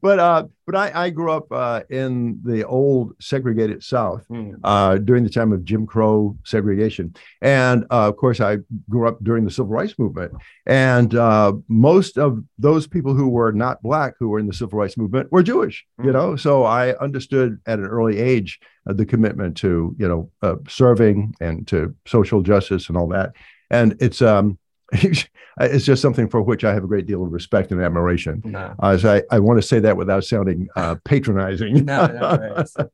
but 0.00 0.18
uh, 0.18 0.44
but 0.66 0.76
I, 0.76 1.06
I 1.06 1.10
grew 1.10 1.30
up 1.30 1.46
uh, 1.50 1.82
in 1.90 2.40
the 2.44 2.64
old 2.64 3.14
segregated 3.20 3.82
South 3.82 4.26
mm. 4.28 5.04
during 5.04 5.24
the 5.24 5.30
time 5.30 5.52
of 5.52 5.64
Jim 5.64 5.86
Crow 5.86 6.36
segregation, 6.44 7.14
and 7.42 7.84
uh, 7.90 8.08
of 8.08 8.16
course 8.16 8.40
I 8.40 8.58
grew 8.88 9.08
up 9.08 9.22
during 9.22 9.44
the 9.44 9.50
Civil 9.50 9.72
Rights 9.72 9.98
Movement. 9.98 10.32
And 10.66 11.14
uh, 11.14 11.52
most 11.68 12.16
of 12.18 12.42
those 12.58 12.86
people 12.86 13.14
who 13.14 13.28
were 13.28 13.52
not 13.52 13.82
black 13.82 14.14
who 14.18 14.28
were 14.28 14.38
in 14.38 14.46
the 14.46 14.54
Civil 14.54 14.78
Rights 14.78 14.96
Movement 14.96 15.30
were 15.30 15.42
Jewish. 15.42 15.84
Mm. 16.00 16.04
You 16.06 16.12
know, 16.12 16.36
so 16.36 16.64
I 16.64 16.96
understood 16.96 17.60
at 17.66 17.78
an 17.78 17.86
early 17.86 18.18
age 18.18 18.60
uh, 18.83 18.83
the 18.86 19.06
commitment 19.06 19.56
to 19.58 19.94
you 19.98 20.08
know 20.08 20.30
uh, 20.42 20.56
serving 20.68 21.34
and 21.40 21.66
to 21.68 21.94
social 22.06 22.42
justice 22.42 22.88
and 22.88 22.96
all 22.96 23.08
that. 23.08 23.32
And 23.70 23.96
it's 24.00 24.20
um, 24.22 24.58
it's 24.92 25.84
just 25.84 26.02
something 26.02 26.28
for 26.28 26.42
which 26.42 26.64
I 26.64 26.74
have 26.74 26.84
a 26.84 26.86
great 26.86 27.06
deal 27.06 27.22
of 27.22 27.32
respect 27.32 27.70
and 27.70 27.80
admiration. 27.80 28.42
No. 28.44 28.74
Uh, 28.78 28.98
so 28.98 29.14
I, 29.14 29.22
I 29.36 29.38
want 29.38 29.58
to 29.60 29.66
say 29.66 29.78
that 29.80 29.96
without 29.96 30.24
sounding 30.24 30.68
uh, 30.76 30.96
patronizing. 31.04 31.84
no, 31.84 32.06
no, 32.06 32.20
of 32.20 32.40
course. 32.40 32.76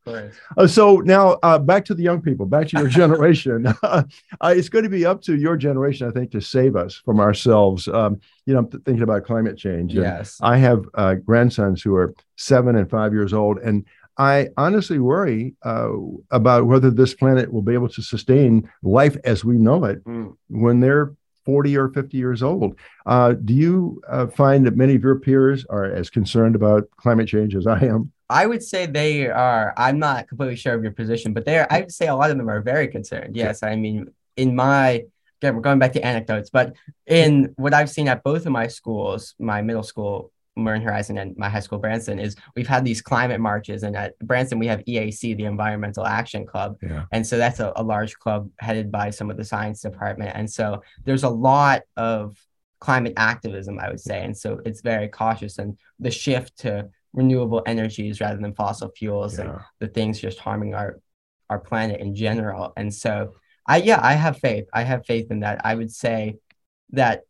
Uh, 0.57 0.67
so 0.67 0.97
now 0.97 1.39
uh, 1.43 1.59
back 1.59 1.85
to 1.85 1.95
the 1.95 2.03
young 2.03 2.21
people, 2.21 2.45
back 2.45 2.67
to 2.69 2.79
your 2.79 2.89
generation. 2.89 3.67
Uh, 3.83 4.03
it's 4.45 4.69
going 4.69 4.83
to 4.83 4.91
be 4.91 5.07
up 5.07 5.23
to 5.23 5.37
your 5.37 5.57
generation, 5.57 6.09
I 6.09 6.11
think, 6.11 6.31
to 6.33 6.41
save 6.41 6.77
us 6.77 6.95
from 6.95 7.21
ourselves. 7.21 7.87
Um, 7.89 8.21
you 8.47 8.55
know, 8.55 8.61
I'm 8.61 8.69
thinking 8.69 9.03
about 9.03 9.25
climate 9.25 9.57
change. 9.57 9.95
Yes. 9.95 10.39
I 10.43 10.57
have 10.59 10.85
uh, 10.95 11.15
grandsons 11.15 11.83
who 11.83 11.95
are 11.95 12.15
seven 12.37 12.77
and 12.77 12.91
five 12.91 13.13
years 13.13 13.33
old, 13.33 13.59
and 13.59 13.85
I 14.19 14.49
honestly 14.57 14.99
worry 14.99 15.55
uh, 15.65 15.91
about 16.31 16.67
whether 16.67 16.91
this 16.91 17.15
planet 17.15 17.53
will 17.53 17.63
be 17.63 17.75
able 17.75 17.89
to 17.91 18.03
sustain 18.03 18.71
life 18.83 19.17
as 19.25 19.45
we 19.45 19.57
know 19.57 19.85
it 19.85 20.05
mm. 20.05 20.37
when 20.49 20.81
they're 20.81 21.15
40 21.47 21.77
or 21.77 21.89
50 21.89 22.17
years 22.17 22.43
old. 22.43 22.77
Uh, 23.07 23.33
do 23.33 23.55
you 23.55 24.01
uh, 24.09 24.27
find 24.27 24.67
that 24.67 24.77
many 24.77 24.95
of 24.95 25.03
your 25.03 25.19
peers 25.19 25.65
are 25.71 25.87
as 25.87 26.11
concerned 26.11 26.55
about 26.55 26.89
climate 26.97 27.29
change 27.29 27.57
as 27.57 27.67
I 27.67 27.81
am? 27.81 28.13
I 28.29 28.47
would 28.47 28.63
say 28.63 28.87
they 28.87 29.29
are. 29.29 29.75
I'm 29.77 29.99
not 29.99 30.29
completely 30.29 30.57
sure 30.57 30.75
of 30.75 30.83
your 30.83 30.93
position, 30.93 31.33
but 31.33 31.45
they 31.45 31.59
are. 31.59 31.67
I 31.69 31.81
would 31.81 31.93
say 31.93 32.07
a 32.07 32.15
lot 32.15 32.31
of 32.31 32.39
them 32.39 32.49
are 32.49 32.61
very 32.61 32.87
concerned. 32.89 33.35
Yes, 33.35 33.63
I 33.63 33.75
mean, 33.75 34.13
in 34.37 34.55
my 34.55 35.05
again, 35.41 35.57
we're 35.57 35.63
going 35.63 35.79
back 35.79 35.95
to 35.95 36.05
anecdotes, 36.05 36.51
but 36.51 36.77
in 37.07 37.55
what 37.57 37.75
I've 37.75 37.91
seen 37.91 38.09
at 38.09 38.23
both 38.23 38.47
of 38.47 38.53
my 38.53 38.67
schools, 38.67 39.35
my 39.39 39.63
middle 39.63 39.83
school 39.83 40.31
Marin 40.57 40.83
Horizon 40.83 41.19
and 41.19 41.37
my 41.37 41.49
high 41.49 41.61
school 41.61 41.79
Branson 41.79 42.19
is 42.19 42.37
we've 42.57 42.67
had 42.67 42.85
these 42.85 43.01
climate 43.01 43.41
marches 43.41 43.83
and 43.83 43.97
at 43.97 44.19
Branson 44.19 44.59
we 44.59 44.67
have 44.67 44.81
EAC 44.81 45.37
the 45.37 45.45
Environmental 45.45 46.07
Action 46.07 46.47
Club. 46.47 46.77
Yeah. 46.83 47.05
and 47.13 47.27
so 47.27 47.39
that's 47.39 47.61
a, 47.61 47.73
a 47.77 47.83
large 47.83 48.19
club 48.19 48.51
headed 48.59 48.91
by 48.91 49.11
some 49.11 49.31
of 49.31 49.37
the 49.37 49.45
science 49.45 49.81
department. 49.81 50.33
And 50.35 50.51
so 50.51 50.83
there's 51.05 51.25
a 51.25 51.29
lot 51.29 51.83
of 51.97 52.37
climate 52.81 53.15
activism 53.17 53.79
I 53.79 53.91
would 53.91 54.01
say. 54.01 54.25
And 54.25 54.37
so 54.37 54.61
it's 54.65 54.81
very 54.81 55.09
cautious 55.09 55.59
and 55.59 55.79
the 55.99 56.11
shift 56.11 56.59
to 56.59 56.89
renewable 57.13 57.63
energies 57.67 58.21
rather 58.21 58.41
than 58.41 58.55
fossil 58.55 58.91
fuels 58.97 59.39
yeah. 59.39 59.45
and 59.45 59.59
the 59.79 59.89
things 59.89 60.21
just 60.21 60.39
harming 60.39 60.75
our 60.75 61.01
our 61.49 61.59
planet 61.59 62.01
in 62.01 62.15
general. 62.15 62.73
And 62.77 62.93
so 62.93 63.35
I 63.67 63.79
yeah 63.79 64.01
I 64.03 64.15
have 64.15 64.39
faith. 64.39 64.67
I 64.73 64.83
have 64.83 65.07
faith 65.07 65.31
in 65.31 65.41
that. 65.41 65.65
I 65.65 65.75
would 65.75 65.93
say 65.93 66.37
that 66.91 67.23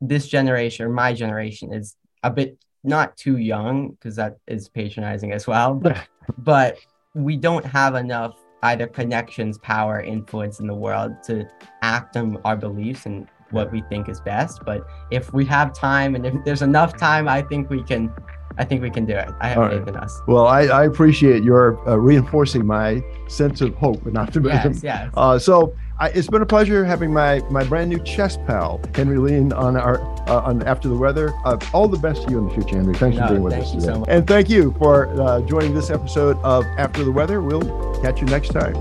this 0.00 0.28
generation 0.28 0.86
or 0.86 0.90
my 0.90 1.12
generation 1.12 1.72
is 1.72 1.96
a 2.22 2.30
bit 2.30 2.58
not 2.84 3.16
too 3.16 3.36
young 3.36 3.90
because 3.90 4.16
that 4.16 4.38
is 4.46 4.68
patronizing 4.68 5.32
as 5.32 5.46
well 5.46 5.74
but, 5.74 6.06
but 6.38 6.78
we 7.14 7.36
don't 7.36 7.64
have 7.64 7.94
enough 7.94 8.36
either 8.62 8.86
connections 8.86 9.58
power 9.58 10.00
influence 10.00 10.60
in 10.60 10.66
the 10.66 10.74
world 10.74 11.12
to 11.22 11.46
act 11.82 12.16
on 12.16 12.38
our 12.44 12.56
beliefs 12.56 13.06
and 13.06 13.28
what 13.50 13.72
we 13.72 13.82
think 13.88 14.08
is 14.08 14.20
best 14.20 14.60
but 14.64 14.86
if 15.10 15.32
we 15.32 15.44
have 15.44 15.72
time 15.72 16.14
and 16.14 16.26
if 16.26 16.34
there's 16.44 16.62
enough 16.62 16.96
time 16.96 17.28
i 17.28 17.42
think 17.42 17.68
we 17.70 17.82
can 17.82 18.12
I 18.58 18.64
think 18.64 18.82
we 18.82 18.90
can 18.90 19.06
do 19.06 19.14
it. 19.14 19.28
I 19.40 19.48
have 19.48 19.58
All 19.58 19.68
faith 19.68 19.80
right. 19.80 19.88
in 19.88 19.96
us. 19.96 20.20
Well, 20.26 20.46
I, 20.48 20.62
I 20.62 20.84
appreciate 20.84 21.44
your 21.44 21.78
uh, 21.88 21.96
reinforcing 21.96 22.66
my 22.66 23.00
sense 23.28 23.60
of 23.60 23.74
hope 23.76 24.04
and 24.04 24.18
optimism. 24.18 24.72
Yes, 24.72 24.82
yes. 24.82 25.10
Uh, 25.16 25.38
so 25.38 25.76
I, 26.00 26.08
it's 26.10 26.28
been 26.28 26.42
a 26.42 26.46
pleasure 26.46 26.84
having 26.84 27.12
my 27.12 27.40
my 27.50 27.64
brand 27.64 27.90
new 27.90 27.98
chess 27.98 28.36
pal 28.36 28.80
Henry 28.94 29.18
Lean 29.18 29.52
on 29.52 29.76
our 29.76 30.00
uh, 30.28 30.42
on 30.42 30.62
After 30.62 30.88
the 30.88 30.96
Weather. 30.96 31.32
Uh, 31.44 31.58
all 31.72 31.88
the 31.88 31.98
best 31.98 32.22
to 32.24 32.30
you 32.30 32.38
in 32.38 32.46
the 32.46 32.54
future, 32.54 32.76
Henry. 32.76 32.94
Thanks 32.94 33.18
no, 33.18 33.26
for 33.26 33.32
being 33.32 33.42
with 33.42 33.54
us 33.54 33.72
today. 33.72 33.86
So 33.86 34.04
and 34.06 34.26
thank 34.26 34.48
you 34.48 34.74
for 34.78 35.08
uh, 35.20 35.40
joining 35.42 35.74
this 35.74 35.90
episode 35.90 36.38
of 36.38 36.64
After 36.78 37.02
the 37.02 37.10
Weather. 37.10 37.40
We'll 37.40 38.00
catch 38.00 38.20
you 38.20 38.26
next 38.26 38.50
time. 38.50 38.76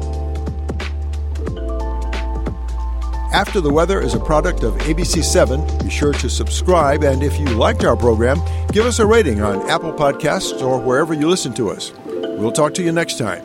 After 3.33 3.61
the 3.61 3.71
Weather 3.71 3.99
is 3.99 4.13
a 4.13 4.19
product 4.19 4.63
of 4.63 4.73
ABC7. 4.75 5.83
Be 5.83 5.89
sure 5.89 6.13
to 6.13 6.29
subscribe, 6.29 7.03
and 7.03 7.23
if 7.23 7.39
you 7.39 7.45
liked 7.45 7.83
our 7.83 7.97
program, 7.97 8.39
give 8.71 8.85
us 8.85 8.99
a 8.99 9.05
rating 9.05 9.41
on 9.41 9.67
Apple 9.69 9.91
Podcasts 9.91 10.61
or 10.61 10.79
wherever 10.79 11.13
you 11.13 11.27
listen 11.27 11.53
to 11.55 11.69
us. 11.71 11.91
We'll 12.05 12.51
talk 12.51 12.75
to 12.75 12.83
you 12.83 12.91
next 12.91 13.17
time. 13.17 13.43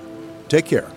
Take 0.49 0.67
care. 0.67 0.91